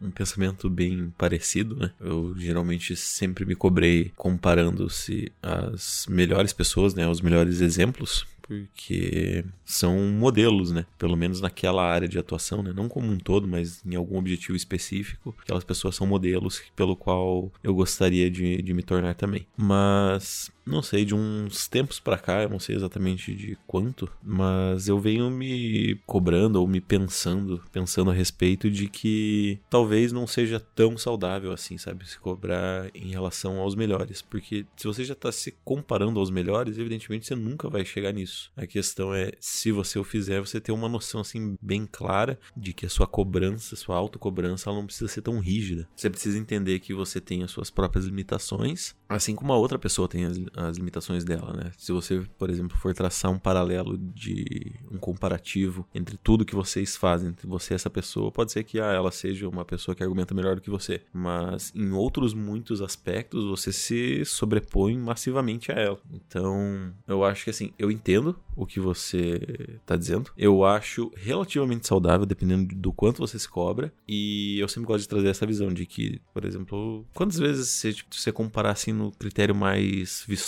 um 0.00 0.10
pensamento 0.10 0.68
bem 0.68 1.12
parecido, 1.16 1.76
né? 1.76 1.90
Eu 2.00 2.34
geralmente 2.36 2.96
sempre 2.96 3.44
me 3.44 3.54
cobrei 3.54 4.12
comparando-se 4.16 5.32
às 5.42 6.06
melhores 6.08 6.52
pessoas, 6.52 6.94
né? 6.94 7.06
Os 7.08 7.20
melhores 7.20 7.60
exemplos 7.60 8.26
porque 8.42 9.44
são 9.64 9.96
modelos, 9.98 10.70
né? 10.72 10.84
Pelo 10.98 11.16
menos 11.16 11.40
naquela 11.40 11.84
área 11.84 12.08
de 12.08 12.18
atuação, 12.18 12.62
né? 12.62 12.72
Não 12.74 12.88
como 12.88 13.10
um 13.10 13.18
todo, 13.18 13.48
mas 13.48 13.82
em 13.86 13.94
algum 13.94 14.18
objetivo 14.18 14.56
específico. 14.56 15.34
Aquelas 15.40 15.64
pessoas 15.64 15.94
são 15.94 16.06
modelos 16.06 16.62
pelo 16.76 16.96
qual 16.96 17.50
eu 17.62 17.74
gostaria 17.74 18.30
de, 18.30 18.60
de 18.60 18.74
me 18.74 18.82
tornar 18.82 19.14
também. 19.14 19.46
Mas 19.56 20.50
não 20.64 20.82
sei, 20.82 21.04
de 21.04 21.14
uns 21.14 21.68
tempos 21.68 21.98
para 21.98 22.18
cá, 22.18 22.42
eu 22.42 22.48
não 22.48 22.58
sei 22.58 22.76
exatamente 22.76 23.34
de 23.34 23.56
quanto, 23.66 24.10
mas 24.22 24.88
eu 24.88 24.98
venho 24.98 25.30
me 25.30 26.00
cobrando 26.06 26.60
ou 26.60 26.66
me 26.66 26.80
pensando, 26.80 27.62
pensando 27.72 28.10
a 28.10 28.14
respeito 28.14 28.70
de 28.70 28.88
que 28.88 29.58
talvez 29.68 30.12
não 30.12 30.26
seja 30.26 30.60
tão 30.60 30.96
saudável 30.96 31.52
assim, 31.52 31.76
sabe? 31.78 32.08
Se 32.08 32.18
cobrar 32.18 32.90
em 32.94 33.10
relação 33.10 33.58
aos 33.58 33.74
melhores. 33.74 34.22
Porque 34.22 34.66
se 34.76 34.86
você 34.86 35.04
já 35.04 35.14
tá 35.14 35.32
se 35.32 35.52
comparando 35.64 36.20
aos 36.20 36.30
melhores, 36.30 36.78
evidentemente 36.78 37.26
você 37.26 37.34
nunca 37.34 37.68
vai 37.68 37.84
chegar 37.84 38.12
nisso. 38.12 38.50
A 38.56 38.66
questão 38.66 39.14
é, 39.14 39.32
se 39.40 39.72
você 39.72 39.98
o 39.98 40.04
fizer, 40.04 40.40
você 40.40 40.60
ter 40.60 40.72
uma 40.72 40.88
noção 40.88 41.20
assim 41.20 41.56
bem 41.60 41.88
clara 41.90 42.38
de 42.56 42.72
que 42.72 42.86
a 42.86 42.88
sua 42.88 43.06
cobrança, 43.06 43.76
sua 43.76 43.96
autocobrança, 43.96 44.68
ela 44.68 44.78
não 44.78 44.86
precisa 44.86 45.08
ser 45.08 45.22
tão 45.22 45.38
rígida. 45.38 45.88
Você 45.96 46.08
precisa 46.08 46.38
entender 46.38 46.78
que 46.80 46.94
você 46.94 47.20
tem 47.20 47.42
as 47.42 47.50
suas 47.50 47.70
próprias 47.70 48.04
limitações, 48.04 48.94
assim 49.08 49.34
como 49.34 49.52
a 49.52 49.56
outra 49.56 49.78
pessoa 49.78 50.08
tem 50.08 50.24
as 50.24 50.38
as 50.56 50.76
limitações 50.76 51.24
dela, 51.24 51.52
né? 51.52 51.72
Se 51.76 51.92
você, 51.92 52.22
por 52.38 52.50
exemplo, 52.50 52.76
for 52.76 52.94
traçar 52.94 53.30
um 53.30 53.38
paralelo 53.38 53.96
de 53.96 54.72
um 54.90 54.98
comparativo 54.98 55.86
entre 55.94 56.16
tudo 56.16 56.44
que 56.44 56.54
vocês 56.54 56.96
fazem, 56.96 57.30
entre 57.30 57.46
você 57.46 57.74
e 57.74 57.76
essa 57.76 57.90
pessoa, 57.90 58.30
pode 58.30 58.52
ser 58.52 58.64
que 58.64 58.78
ah, 58.80 58.92
ela 58.92 59.10
seja 59.10 59.48
uma 59.48 59.64
pessoa 59.64 59.94
que 59.94 60.02
argumenta 60.02 60.34
melhor 60.34 60.56
do 60.56 60.60
que 60.60 60.70
você, 60.70 61.02
mas 61.12 61.72
em 61.74 61.90
outros 61.92 62.34
muitos 62.34 62.82
aspectos 62.82 63.44
você 63.44 63.72
se 63.72 64.24
sobrepõe 64.24 64.96
massivamente 64.96 65.72
a 65.72 65.74
ela. 65.74 65.98
Então, 66.12 66.92
eu 67.06 67.24
acho 67.24 67.44
que 67.44 67.50
assim, 67.50 67.72
eu 67.78 67.90
entendo 67.90 68.38
o 68.54 68.66
que 68.66 68.78
você 68.78 69.40
tá 69.86 69.96
dizendo. 69.96 70.30
Eu 70.36 70.64
acho 70.64 71.10
relativamente 71.16 71.86
saudável, 71.86 72.26
dependendo 72.26 72.74
do 72.74 72.92
quanto 72.92 73.18
você 73.18 73.38
se 73.38 73.48
cobra. 73.48 73.92
E 74.06 74.58
eu 74.58 74.68
sempre 74.68 74.86
gosto 74.86 75.02
de 75.02 75.08
trazer 75.08 75.28
essa 75.28 75.46
visão 75.46 75.72
de 75.72 75.86
que, 75.86 76.20
por 76.34 76.44
exemplo, 76.44 77.06
quantas 77.14 77.38
vezes 77.38 77.94
tipo, 77.94 78.14
você 78.14 78.30
comparar 78.30 78.72
assim 78.72 78.92
no 78.92 79.10
critério 79.12 79.54
mais 79.54 80.24
vistoso 80.28 80.41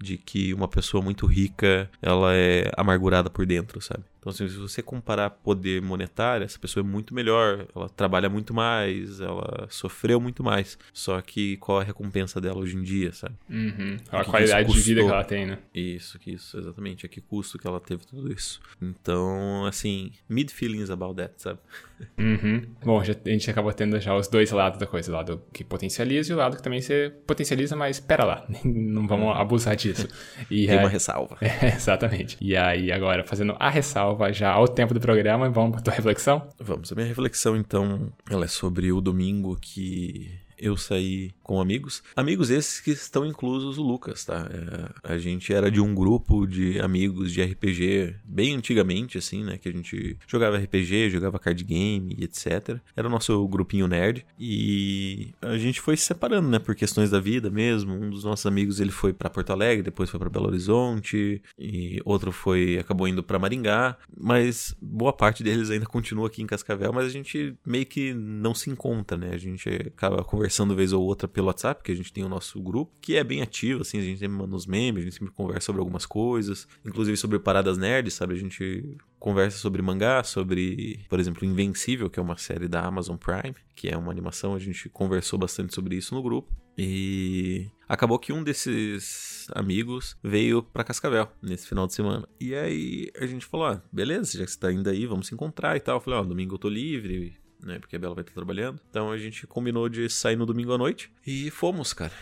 de 0.00 0.18
que 0.18 0.52
uma 0.54 0.68
pessoa 0.68 1.02
muito 1.02 1.26
rica, 1.26 1.90
ela 2.00 2.34
é 2.34 2.70
amargurada 2.76 3.30
por 3.30 3.46
dentro, 3.46 3.80
sabe? 3.80 4.04
Então, 4.24 4.32
assim, 4.32 4.48
se 4.48 4.56
você 4.56 4.80
comparar 4.80 5.28
poder 5.28 5.82
monetário, 5.82 6.46
essa 6.46 6.58
pessoa 6.58 6.82
é 6.82 6.86
muito 6.86 7.14
melhor, 7.14 7.66
ela 7.76 7.90
trabalha 7.90 8.30
muito 8.30 8.54
mais, 8.54 9.20
ela 9.20 9.66
sofreu 9.68 10.18
muito 10.18 10.42
mais. 10.42 10.78
Só 10.94 11.20
que 11.20 11.58
qual 11.58 11.80
a 11.80 11.82
recompensa 11.82 12.40
dela 12.40 12.58
hoje 12.58 12.74
em 12.74 12.82
dia, 12.82 13.12
sabe? 13.12 13.34
Uhum. 13.50 13.98
A 14.10 14.24
qualidade 14.24 14.72
de 14.72 14.80
vida 14.80 15.02
que 15.02 15.10
ela 15.10 15.24
tem, 15.24 15.44
né? 15.44 15.58
Isso, 15.74 16.18
que 16.18 16.30
isso, 16.30 16.56
exatamente. 16.56 17.04
A 17.04 17.08
que 17.08 17.20
custo 17.20 17.58
que 17.58 17.66
ela 17.66 17.78
teve 17.78 18.06
tudo 18.06 18.32
isso. 18.32 18.62
Então, 18.80 19.66
assim, 19.66 20.10
mid 20.26 20.50
feelings 20.50 20.88
about 20.88 21.16
that, 21.16 21.34
sabe? 21.36 21.58
Uhum. 22.18 22.62
Bom, 22.84 23.02
já, 23.04 23.14
a 23.24 23.28
gente 23.28 23.48
acabou 23.48 23.72
tendo 23.72 23.98
já 24.00 24.14
os 24.14 24.28
dois 24.28 24.50
lados 24.50 24.78
da 24.78 24.86
coisa, 24.86 25.10
o 25.10 25.14
lado 25.14 25.42
que 25.52 25.62
potencializa 25.62 26.32
e 26.32 26.34
o 26.34 26.38
lado 26.38 26.56
que 26.56 26.62
também 26.62 26.80
você 26.80 27.12
potencializa, 27.26 27.76
mas 27.76 27.96
espera 27.96 28.24
lá, 28.24 28.46
não 28.64 29.06
vamos 29.06 29.26
uhum. 29.26 29.32
abusar 29.32 29.76
disso. 29.76 30.08
E 30.50 30.66
Tem 30.66 30.78
uma 30.78 30.88
ressalva. 30.88 31.36
É, 31.40 31.68
exatamente. 31.68 32.36
E 32.40 32.56
aí, 32.56 32.92
agora, 32.92 33.24
fazendo 33.24 33.56
a 33.58 33.70
ressalva 33.70 34.13
já 34.32 34.50
ao 34.52 34.68
tempo 34.68 34.94
do 34.94 35.00
programa, 35.00 35.48
vamos 35.50 35.72
para 35.72 35.82
tua 35.82 35.94
reflexão? 35.94 36.46
Vamos. 36.58 36.92
A 36.92 36.94
minha 36.94 37.06
reflexão, 37.06 37.56
então, 37.56 38.12
ela 38.30 38.44
é 38.44 38.48
sobre 38.48 38.92
o 38.92 39.00
domingo 39.00 39.56
que 39.60 40.43
eu 40.58 40.76
saí 40.76 41.32
com 41.42 41.60
amigos. 41.60 42.02
Amigos 42.16 42.50
esses 42.50 42.80
que 42.80 42.90
estão 42.90 43.26
inclusos 43.26 43.78
o 43.78 43.82
Lucas, 43.82 44.24
tá? 44.24 44.48
É, 44.50 45.12
a 45.14 45.18
gente 45.18 45.52
era 45.52 45.70
de 45.70 45.80
um 45.80 45.94
grupo 45.94 46.46
de 46.46 46.80
amigos 46.80 47.32
de 47.32 47.42
RPG 47.42 48.16
bem 48.24 48.54
antigamente, 48.54 49.18
assim, 49.18 49.44
né? 49.44 49.58
Que 49.58 49.68
a 49.68 49.72
gente 49.72 50.16
jogava 50.26 50.56
RPG, 50.56 51.10
jogava 51.10 51.38
card 51.38 51.62
game 51.62 52.16
e 52.18 52.24
etc. 52.24 52.78
Era 52.96 53.06
o 53.06 53.10
nosso 53.10 53.46
grupinho 53.48 53.86
nerd. 53.86 54.24
E 54.38 55.34
a 55.42 55.58
gente 55.58 55.80
foi 55.80 55.96
se 55.96 56.06
separando, 56.06 56.48
né? 56.48 56.58
Por 56.58 56.74
questões 56.74 57.10
da 57.10 57.20
vida 57.20 57.50
mesmo. 57.50 57.92
Um 57.92 58.10
dos 58.10 58.24
nossos 58.24 58.46
amigos 58.46 58.80
ele 58.80 58.90
foi 58.90 59.12
para 59.12 59.28
Porto 59.28 59.50
Alegre, 59.50 59.82
depois 59.82 60.08
foi 60.08 60.18
para 60.18 60.30
Belo 60.30 60.46
Horizonte. 60.46 61.42
E 61.58 62.00
outro 62.04 62.32
foi 62.32 62.78
acabou 62.78 63.06
indo 63.06 63.22
para 63.22 63.38
Maringá. 63.38 63.98
Mas 64.16 64.74
boa 64.80 65.12
parte 65.12 65.42
deles 65.42 65.70
ainda 65.70 65.86
continua 65.86 66.28
aqui 66.28 66.42
em 66.42 66.46
Cascavel. 66.46 66.92
Mas 66.92 67.06
a 67.06 67.10
gente 67.10 67.54
meio 67.66 67.84
que 67.84 68.14
não 68.14 68.54
se 68.54 68.70
encontra, 68.70 69.18
né? 69.18 69.30
A 69.32 69.38
gente 69.38 69.68
acaba 69.68 70.24
conversando 70.24 70.43
vez 70.74 70.92
ou 70.92 71.02
outra 71.02 71.28
pelo 71.28 71.46
WhatsApp, 71.46 71.82
que 71.82 71.92
a 71.92 71.94
gente 71.94 72.12
tem 72.12 72.24
o 72.24 72.28
nosso 72.28 72.60
grupo, 72.60 72.92
que 73.00 73.16
é 73.16 73.24
bem 73.24 73.42
ativo, 73.42 73.82
assim, 73.82 73.98
a 73.98 74.02
gente 74.02 74.18
sempre 74.18 74.36
manda 74.36 74.54
uns 74.54 74.66
memes, 74.66 75.02
a 75.02 75.04
gente 75.04 75.18
sempre 75.18 75.34
conversa 75.34 75.66
sobre 75.66 75.80
algumas 75.80 76.06
coisas, 76.06 76.66
inclusive 76.84 77.16
sobre 77.16 77.38
paradas 77.38 77.78
nerds, 77.78 78.14
sabe? 78.14 78.34
A 78.34 78.38
gente 78.38 78.96
conversa 79.18 79.58
sobre 79.58 79.80
mangá, 79.80 80.22
sobre, 80.22 81.04
por 81.08 81.18
exemplo, 81.18 81.44
Invencível, 81.44 82.10
que 82.10 82.18
é 82.18 82.22
uma 82.22 82.36
série 82.36 82.68
da 82.68 82.84
Amazon 82.84 83.16
Prime, 83.16 83.54
que 83.74 83.88
é 83.88 83.96
uma 83.96 84.10
animação, 84.10 84.54
a 84.54 84.58
gente 84.58 84.88
conversou 84.88 85.38
bastante 85.38 85.74
sobre 85.74 85.96
isso 85.96 86.14
no 86.14 86.22
grupo. 86.22 86.52
E 86.76 87.70
acabou 87.88 88.18
que 88.18 88.32
um 88.32 88.42
desses 88.42 89.46
amigos 89.54 90.16
veio 90.22 90.62
para 90.62 90.84
Cascavel 90.84 91.28
nesse 91.40 91.68
final 91.68 91.86
de 91.86 91.94
semana. 91.94 92.28
E 92.40 92.54
aí 92.54 93.10
a 93.16 93.26
gente 93.26 93.46
falou: 93.46 93.66
ah, 93.66 93.82
beleza, 93.92 94.36
já 94.36 94.44
que 94.44 94.50
você 94.50 94.58
tá 94.58 94.72
indo 94.72 94.90
aí, 94.90 95.06
vamos 95.06 95.28
se 95.28 95.34
encontrar 95.34 95.76
e 95.76 95.80
tal. 95.80 95.96
Eu 95.96 96.00
falei: 96.00 96.18
ó, 96.18 96.22
oh, 96.22 96.26
domingo 96.26 96.56
eu 96.56 96.58
tô 96.58 96.68
livre, 96.68 97.36
né? 97.64 97.78
Porque 97.78 97.96
a 97.96 97.98
Bela 97.98 98.14
vai 98.14 98.22
estar 98.22 98.34
trabalhando. 98.34 98.80
Então 98.90 99.10
a 99.10 99.18
gente 99.18 99.46
combinou 99.46 99.88
de 99.88 100.08
sair 100.08 100.36
no 100.36 100.46
domingo 100.46 100.72
à 100.72 100.78
noite 100.78 101.10
e 101.26 101.50
fomos, 101.50 101.92
cara. 101.92 102.12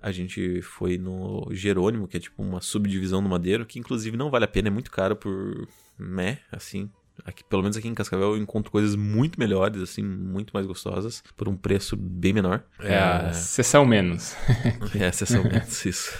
A 0.00 0.12
gente 0.12 0.60
foi 0.60 0.98
no 0.98 1.48
Jerônimo, 1.50 2.06
que 2.06 2.16
é 2.16 2.20
tipo 2.20 2.42
uma 2.42 2.60
subdivisão 2.60 3.22
do 3.22 3.28
Madeiro, 3.28 3.64
que 3.64 3.78
inclusive 3.78 4.16
não 4.16 4.30
vale 4.30 4.44
a 4.44 4.48
pena, 4.48 4.68
é 4.68 4.70
muito 4.70 4.90
caro 4.90 5.16
por 5.16 5.66
meh, 5.98 6.38
assim, 6.52 6.90
Aqui, 7.24 7.44
pelo 7.44 7.62
menos 7.62 7.76
aqui 7.76 7.86
em 7.86 7.94
Cascavel 7.94 8.34
eu 8.34 8.36
encontro 8.36 8.72
coisas 8.72 8.96
muito 8.96 9.38
melhores, 9.38 9.80
assim, 9.80 10.02
muito 10.02 10.50
mais 10.52 10.66
gostosas, 10.66 11.22
por 11.36 11.48
um 11.48 11.56
preço 11.56 11.96
bem 11.96 12.32
menor. 12.32 12.64
É, 12.80 12.96
a 12.96 13.32
sessão 13.32 13.84
menos. 13.84 14.34
é, 14.98 15.06
a 15.06 15.12
sessão 15.12 15.44
menos, 15.44 15.84
isso. 15.86 16.12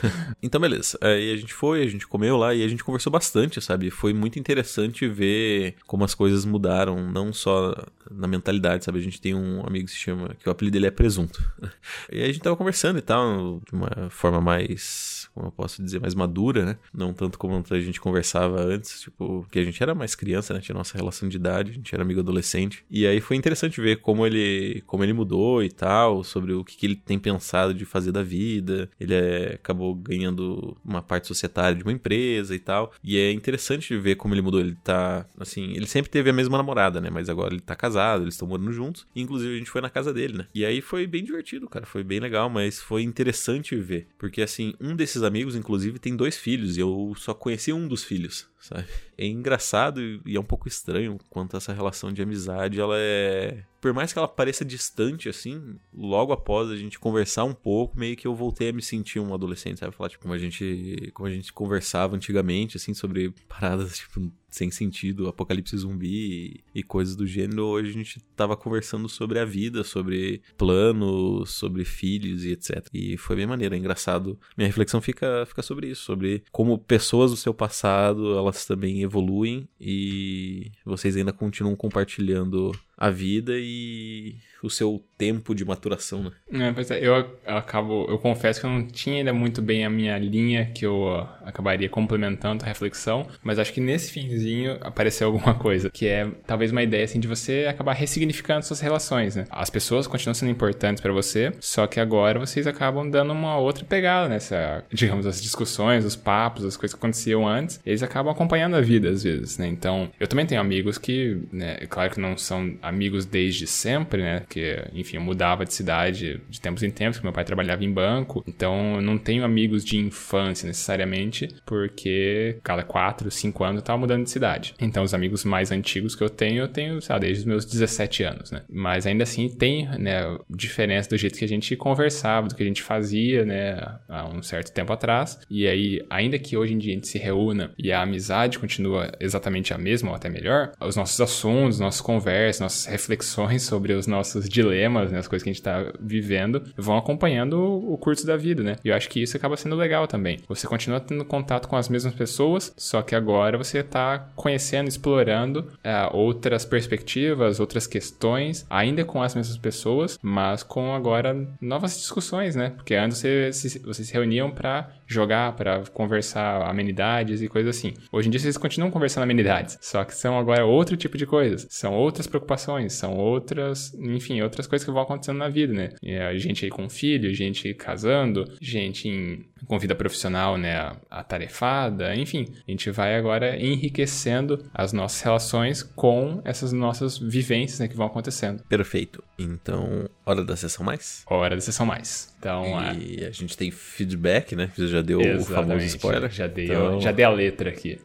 Então, 0.43 0.61
beleza. 0.61 0.97
Aí 1.01 1.33
a 1.33 1.37
gente 1.37 1.53
foi, 1.53 1.83
a 1.83 1.89
gente 1.89 2.07
comeu 2.07 2.37
lá 2.37 2.55
e 2.55 2.63
a 2.63 2.69
gente 2.69 2.85
conversou 2.85 3.11
bastante, 3.11 3.61
sabe? 3.61 3.91
Foi 3.91 4.13
muito 4.13 4.39
interessante 4.39 5.09
ver 5.09 5.75
como 5.87 6.05
as 6.05 6.15
coisas 6.15 6.45
mudaram, 6.45 7.11
não 7.11 7.33
só 7.33 7.75
na 8.11 8.29
mentalidade, 8.29 8.85
sabe? 8.85 8.99
A 8.99 9.03
gente 9.03 9.21
tem 9.21 9.35
um 9.35 9.67
amigo 9.67 9.87
que 9.87 9.93
se 9.93 9.99
chama, 9.99 10.35
que 10.39 10.49
o 10.49 10.53
apelido 10.53 10.75
dele 10.75 10.87
é 10.87 10.91
Presunto. 10.91 11.43
E 12.11 12.19
aí 12.19 12.25
a 12.25 12.27
gente 12.27 12.41
tava 12.41 12.57
conversando 12.57 12.99
e 12.99 13.03
tal, 13.03 13.61
de 13.67 13.73
uma 13.73 14.11
forma 14.11 14.41
mais, 14.41 15.24
como 15.35 15.49
eu 15.49 15.53
posso 15.53 15.83
dizer, 15.83 16.01
mais 16.01 16.15
madura, 16.15 16.65
né? 16.65 16.77
Não 16.93 17.13
tanto 17.13 17.39
como 17.39 17.63
a 17.69 17.81
gente 17.81 18.01
conversava 18.01 18.63
antes, 18.63 19.01
tipo, 19.01 19.43
porque 19.43 19.59
a 19.59 19.65
gente 19.65 19.83
era 19.83 19.95
mais 19.95 20.15
criança, 20.15 20.55
né? 20.55 20.61
Tinha 20.61 20.77
nossa 20.77 20.97
relação 20.97 21.29
de 21.29 21.37
idade, 21.37 21.73
a 21.73 21.75
gente 21.75 21.93
era 21.93 22.05
amigo 22.05 22.21
adolescente. 22.21 22.85
E 22.89 23.05
aí 23.05 23.21
foi 23.21 23.37
interessante 23.37 23.81
ver 23.81 23.97
como 23.97 24.25
ele, 24.25 24.83
como 24.87 25.03
ele 25.03 25.13
mudou 25.13 25.63
e 25.63 25.71
tal, 25.71 26.23
sobre 26.23 26.53
o 26.53 26.65
que, 26.65 26.77
que 26.77 26.87
ele 26.87 26.95
tem 26.95 27.19
pensado 27.19 27.75
de 27.75 27.85
fazer 27.85 28.13
da 28.13 28.23
vida. 28.23 28.89
Ele 28.99 29.13
é, 29.13 29.55
acabou 29.55 29.93
ganhando 29.95 30.77
uma 30.85 31.03
parte 31.03 31.27
societária 31.27 31.77
de 31.77 31.83
uma 31.83 31.93
empresa 31.93 32.55
e 32.55 32.59
tal. 32.61 32.93
E 33.03 33.19
é 33.19 33.33
interessante 33.33 33.97
ver 33.97 34.15
como 34.15 34.35
ele 34.35 34.43
mudou. 34.43 34.61
Ele 34.61 34.77
tá, 34.85 35.27
assim, 35.39 35.73
ele 35.73 35.87
sempre 35.87 36.11
teve 36.11 36.31
a 36.31 36.33
mesma 36.33 36.57
namorada, 36.57 37.01
né? 37.01 37.11
Mas 37.11 37.29
agora 37.29 37.53
ele 37.53 37.61
tá 37.61 37.75
casado, 37.75 38.23
eles 38.23 38.35
estão 38.35 38.47
morando 38.47 38.73
juntos. 38.73 39.05
Inclusive 39.17 39.55
a 39.55 39.59
gente 39.59 39.71
foi 39.71 39.81
na 39.81 39.91
casa 39.91 40.15
dele, 40.15 40.39
né? 40.39 40.47
E 40.55 40.65
aí 40.65 40.81
foi 40.81 41.09
bem 41.09 41.25
divertido, 41.25 41.69
cara. 41.69 41.85
Foi 41.85 42.05
bem 42.05 42.21
legal, 42.21 42.49
mas 42.49 42.81
foi 42.81 43.03
interessante 43.03 43.75
ver. 43.75 44.07
Porque, 44.17 44.41
assim, 44.41 44.75
um 44.81 44.95
desses 44.95 45.24
amigos, 45.25 45.57
inclusive, 45.57 45.99
tem 45.99 46.15
dois 46.17 46.37
filhos. 46.37 46.77
E 46.77 46.81
eu 46.81 47.15
só 47.17 47.35
conheci 47.35 47.73
um 47.73 47.89
dos 47.89 48.05
filhos 48.05 48.47
sabe? 48.65 48.87
É 49.17 49.27
engraçado 49.27 50.01
e 50.25 50.37
é 50.37 50.41
um 50.41 50.45
pouco 50.45 50.69
estranho 50.69 51.19
quanto 51.31 51.57
essa 51.57 51.73
relação 51.73 52.13
de 52.13 52.23
amizade, 52.23 52.81
ela 52.81 52.97
é 52.99 53.65
por 53.85 53.93
mais 53.93 54.15
que 54.15 54.19
ela 54.19 54.27
pareça 54.27 54.65
distante, 54.65 55.29
assim, 55.29 55.77
logo 55.93 56.33
após 56.33 56.71
a 56.71 56.77
gente 56.77 56.99
conversar 56.99 57.45
um 57.45 57.53
pouco, 57.53 57.99
meio 57.99 58.17
que 58.17 58.27
eu 58.27 58.35
voltei 58.35 58.71
a 58.71 58.73
me 58.73 58.81
sentir 58.81 59.21
um 59.21 59.35
adolescente, 59.35 59.79
sabe? 59.79 59.95
Falar, 59.95 60.09
tipo, 60.09 60.23
como 60.23 60.33
a 60.33 60.39
gente, 60.39 61.11
como 61.13 61.29
a 61.29 61.31
gente 61.31 61.53
conversava 61.53 62.17
antigamente, 62.17 62.79
assim, 62.79 62.95
sobre 62.95 63.35
paradas, 63.47 63.99
tipo, 64.01 64.33
sem 64.49 64.71
sentido, 64.71 65.29
apocalipse 65.29 65.77
zumbi 65.77 66.63
e, 66.75 66.79
e 66.79 66.83
coisas 66.83 67.15
do 67.15 67.27
gênero. 67.27 67.65
Hoje 67.65 67.91
a 67.91 67.93
gente 67.93 68.21
tava 68.35 68.57
conversando 68.57 69.09
sobre 69.09 69.39
a 69.39 69.45
vida, 69.45 69.83
sobre 69.83 70.41
planos, 70.57 71.51
sobre 71.51 71.85
filhos 71.85 72.45
e 72.45 72.53
etc. 72.53 72.87
E 72.95 73.19
foi 73.19 73.37
bem 73.37 73.47
maneiro, 73.47 73.75
é 73.75 73.79
engraçado. 73.79 74.39
Minha 74.57 74.69
reflexão 74.69 75.03
fica, 75.03 75.45
fica 75.45 75.61
sobre 75.61 75.89
isso, 75.89 76.05
sobre 76.05 76.45
como 76.53 76.79
pessoas 76.79 77.33
do 77.33 77.37
seu 77.37 77.53
passado, 77.53 78.39
elas 78.39 78.54
também 78.65 79.03
evoluem 79.03 79.67
e 79.81 80.71
vocês 80.85 81.17
ainda 81.17 81.33
continuam 81.33 81.75
compartilhando 81.75 82.71
a 82.97 83.11
vida 83.11 83.53
e 83.57 84.37
o 84.63 84.71
seu 84.71 85.05
tempo 85.19 85.55
de 85.55 85.65
maturação, 85.65 86.23
né? 86.23 86.69
É, 86.69 86.73
pois 86.73 86.91
é, 86.91 87.07
eu 87.07 87.15
acabo, 87.47 88.07
eu 88.09 88.19
confesso 88.19 88.61
que 88.61 88.67
eu 88.67 88.71
não 88.71 88.87
tinha 88.87 89.19
ainda 89.19 89.33
muito 89.33 89.61
bem 89.61 89.85
a 89.85 89.91
minha 89.91 90.17
linha 90.19 90.67
que 90.75 90.87
eu 90.87 91.03
uh, 91.03 91.29
acabaria 91.45 91.89
complementando 91.89 92.65
a 92.65 92.67
reflexão, 92.67 93.27
mas 93.43 93.59
acho 93.59 93.73
que 93.73 93.81
nesse 93.81 94.11
finzinho 94.11 94.79
apareceu 94.81 95.27
alguma 95.27 95.55
coisa, 95.59 95.91
que 95.91 96.07
é 96.07 96.27
talvez 96.47 96.73
uma 96.73 96.83
ideia 96.83 97.05
assim 97.05 97.21
de 97.21 97.29
você 97.29 97.67
acabar 97.69 97.93
ressignificando 97.93 98.65
suas 98.65 98.81
relações, 98.81 99.37
né? 99.37 99.45
As 99.51 99.69
pessoas 99.69 100.07
continuam 100.07 100.35
sendo 100.35 100.51
importantes 100.51 101.01
para 101.01 101.13
você, 101.13 101.53
só 101.61 101.87
que 101.87 102.01
agora 102.01 102.39
vocês 102.39 102.67
acabam 102.67 103.09
dando 103.09 103.33
uma 103.33 103.59
outra 103.59 103.85
pegada 103.85 104.29
nessa, 104.29 104.85
digamos, 104.91 105.27
as 105.27 105.43
discussões, 105.43 106.05
os 106.05 106.17
papos, 106.17 106.65
as 106.65 106.77
coisas 106.77 106.95
que 106.95 106.99
aconteciam 106.99 107.47
antes, 107.47 107.81
eles 107.85 108.03
acabam 108.03 108.33
acompanhando 108.33 108.77
a 108.77 108.81
vida 108.81 109.11
às 109.11 109.23
vezes, 109.23 109.59
né? 109.59 109.67
Então, 109.67 110.11
eu 110.19 110.27
também 110.27 110.47
tenho 110.47 110.61
amigos 110.61 110.97
que, 110.97 111.39
né, 111.53 111.77
claro 111.89 112.11
que 112.11 112.21
não 112.21 112.37
são 112.39 112.75
amigos 112.85 113.25
desde 113.25 113.67
sempre, 113.67 114.23
né? 114.23 114.43
Que, 114.49 114.85
enfim, 114.93 115.17
eu 115.17 115.23
mudava 115.23 115.65
de 115.65 115.73
cidade 115.73 116.41
de 116.49 116.61
tempos 116.61 116.83
em 116.83 116.91
tempos, 116.91 117.21
meu 117.21 117.33
pai 117.33 117.45
trabalhava 117.45 117.85
em 117.85 117.93
banco, 117.93 118.45
então 118.47 118.97
eu 118.97 119.03
não 119.03 119.19
tenho 119.19 119.45
amigos 119.45 119.85
de 119.85 119.97
infância 119.97 120.67
necessariamente, 120.67 121.49
porque 121.65 122.59
cada 122.63 122.83
quatro, 122.83 123.31
cinco 123.31 123.65
anos 123.65 123.77
eu 123.81 123.85
tava 123.85 123.99
mudando 123.99 124.25
de 124.25 124.31
cidade. 124.31 124.75
Então, 124.81 125.03
os 125.03 125.15
amigos 125.15 125.45
mais 125.45 125.71
antigos 125.71 126.15
que 126.15 126.23
eu 126.23 126.31
tenho, 126.31 126.63
eu 126.63 126.69
tenho, 126.69 127.01
sei 127.01 127.13
lá, 127.13 127.19
desde 127.19 127.41
os 127.41 127.47
meus 127.47 127.65
17 127.65 128.23
anos, 128.23 128.51
né? 128.51 128.63
Mas 128.69 129.07
ainda 129.07 129.25
assim 129.25 129.49
tem, 129.49 129.89
né, 129.99 130.39
diferença 130.49 131.09
do 131.09 131.17
jeito 131.17 131.39
que 131.39 131.45
a 131.45 131.49
gente 131.49 131.77
conversava, 131.77 132.49
do 132.49 132.55
que 132.55 132.63
a 132.63 132.67
gente 132.67 132.83
fazia, 132.83 133.45
né, 133.45 133.79
há 134.09 134.29
um 134.29 134.43
certo 134.43 134.73
tempo 134.73 134.93
atrás. 134.93 135.39
E 135.51 135.67
aí, 135.67 136.05
ainda 136.11 136.39
que 136.39 136.57
hoje 136.57 136.75
em 136.75 136.79
dia 136.79 136.93
a 136.93 136.95
gente 136.95 137.09
se 137.09 137.19
reúna 137.19 137.73
e 137.79 137.93
a 137.93 138.03
amizade 138.03 138.59
continua 138.59 139.13
exatamente 139.21 139.73
a 139.73 139.79
mesma 139.79 140.11
ou 140.11 140.17
até 140.17 140.29
melhor, 140.29 140.73
os 140.81 140.97
nossos 140.97 141.21
assuntos, 141.21 141.81
nossas 141.81 142.01
conversas, 142.01 142.61
nossas 142.61 142.74
reflexões 142.87 143.63
sobre 143.63 143.93
os 143.93 144.07
nossos 144.07 144.49
dilemas, 144.49 145.11
né, 145.13 145.19
as 145.19 145.29
coisas 145.29 145.43
que 145.43 145.51
a 145.51 145.53
gente 145.53 145.63
tá 145.63 145.93
vivendo, 146.01 146.63
vão 146.77 146.97
acompanhando 146.97 147.61
o 147.61 147.97
curso 147.99 148.27
da 148.27 148.37
vida, 148.37 148.63
né? 148.63 148.77
E 148.85 148.89
eu 148.89 148.95
acho 148.95 149.09
que 149.09 149.23
isso 149.23 149.37
acaba 149.37 149.57
sendo 149.57 149.77
legal 149.77 150.07
também. 150.07 150.41
Você 150.49 150.67
continua 150.67 151.01
tendo 151.01 151.25
contato 151.25 151.69
com 151.69 151.77
as 151.77 151.89
mesmas 151.89 152.15
pessoas, 152.15 152.73
só 152.77 153.03
que 153.03 153.15
agora 153.15 153.57
você 153.57 153.83
tá 153.83 154.31
conhecendo, 154.35 154.89
explorando 154.89 155.73
é, 155.83 156.09
outras 156.13 156.65
perspectivas, 156.65 157.61
outras 157.61 157.87
questões, 157.87 158.67
ainda 158.69 159.05
com 159.05 159.23
as 159.23 159.35
mesmas 159.35 159.57
pessoas, 159.59 160.19
mas 160.23 160.63
com 160.63 160.95
agora 160.95 161.35
novas 161.61 161.97
discussões, 161.97 162.57
né? 162.57 162.71
Porque 162.71 162.95
antes 162.95 163.19
você, 163.19 163.53
se, 163.53 163.79
vocês 163.81 164.09
se 164.09 164.15
reuniam 164.15 164.51
para 164.51 164.91
jogar, 165.07 165.55
para 165.55 165.83
conversar 165.93 166.63
amenidades 166.69 167.43
e 167.43 167.49
coisas 167.49 167.77
assim. 167.77 167.95
Hoje 168.11 168.29
em 168.29 168.31
dia 168.31 168.41
vocês 168.41 168.57
continuam 168.57 168.91
conversando 168.91 169.25
amenidades, 169.25 169.79
só 169.81 170.05
que 170.05 170.15
são 170.15 170.39
agora 170.39 170.65
outro 170.65 170.97
tipo 170.97 171.19
de 171.19 171.27
coisas, 171.27 171.67
são 171.71 171.95
outras 171.95 172.27
preocupações, 172.27 172.55
são 172.89 173.17
outras, 173.17 173.95
enfim, 173.95 174.41
outras 174.41 174.67
coisas 174.67 174.85
que 174.85 174.93
vão 174.93 175.03
acontecendo 175.03 175.39
na 175.39 175.49
vida, 175.49 175.73
né? 175.73 175.91
A 176.29 176.37
gente 176.37 176.65
aí 176.65 176.71
com 176.71 176.89
filho, 176.89 177.33
gente 177.35 177.73
casando, 177.75 178.45
gente 178.61 179.09
em, 179.09 179.45
com 179.67 179.79
vida 179.79 179.95
profissional, 179.95 180.57
né, 180.57 180.93
atarefada, 181.11 182.15
enfim, 182.15 182.47
a 182.67 182.71
gente 182.71 182.91
vai 182.91 183.17
agora 183.17 183.57
enriquecendo 183.57 184.65
as 184.73 184.93
nossas 184.93 185.21
relações 185.23 185.83
com 185.83 186.41
essas 186.45 186.73
nossas 186.73 187.19
vivências, 187.19 187.81
né, 187.81 187.89
que 187.89 187.97
vão 187.97 188.07
acontecendo. 188.07 188.63
Perfeito. 188.69 189.23
Então, 189.39 190.09
hora 190.25 190.45
da 190.45 190.57
sessão 190.57 190.85
mais? 190.85 191.25
Hora 191.27 191.55
da 191.55 191.61
sessão 191.61 191.87
mais. 191.87 192.35
Então, 192.39 192.65
e 192.95 193.25
é... 193.25 193.29
a 193.29 193.31
gente 193.31 193.57
tem 193.57 193.71
feedback, 193.71 194.55
né? 194.55 194.71
Você 194.77 194.87
já 194.87 195.03
deu 195.03 195.21
Exatamente. 195.21 195.51
o 195.51 195.55
famoso 195.55 195.87
spoiler. 195.87 196.31
Já 196.31 196.47
dei, 196.47 196.67
então... 196.67 197.01
já 197.01 197.11
dei 197.11 197.25
a 197.25 197.31
letra 197.31 197.71
aqui. 197.71 197.99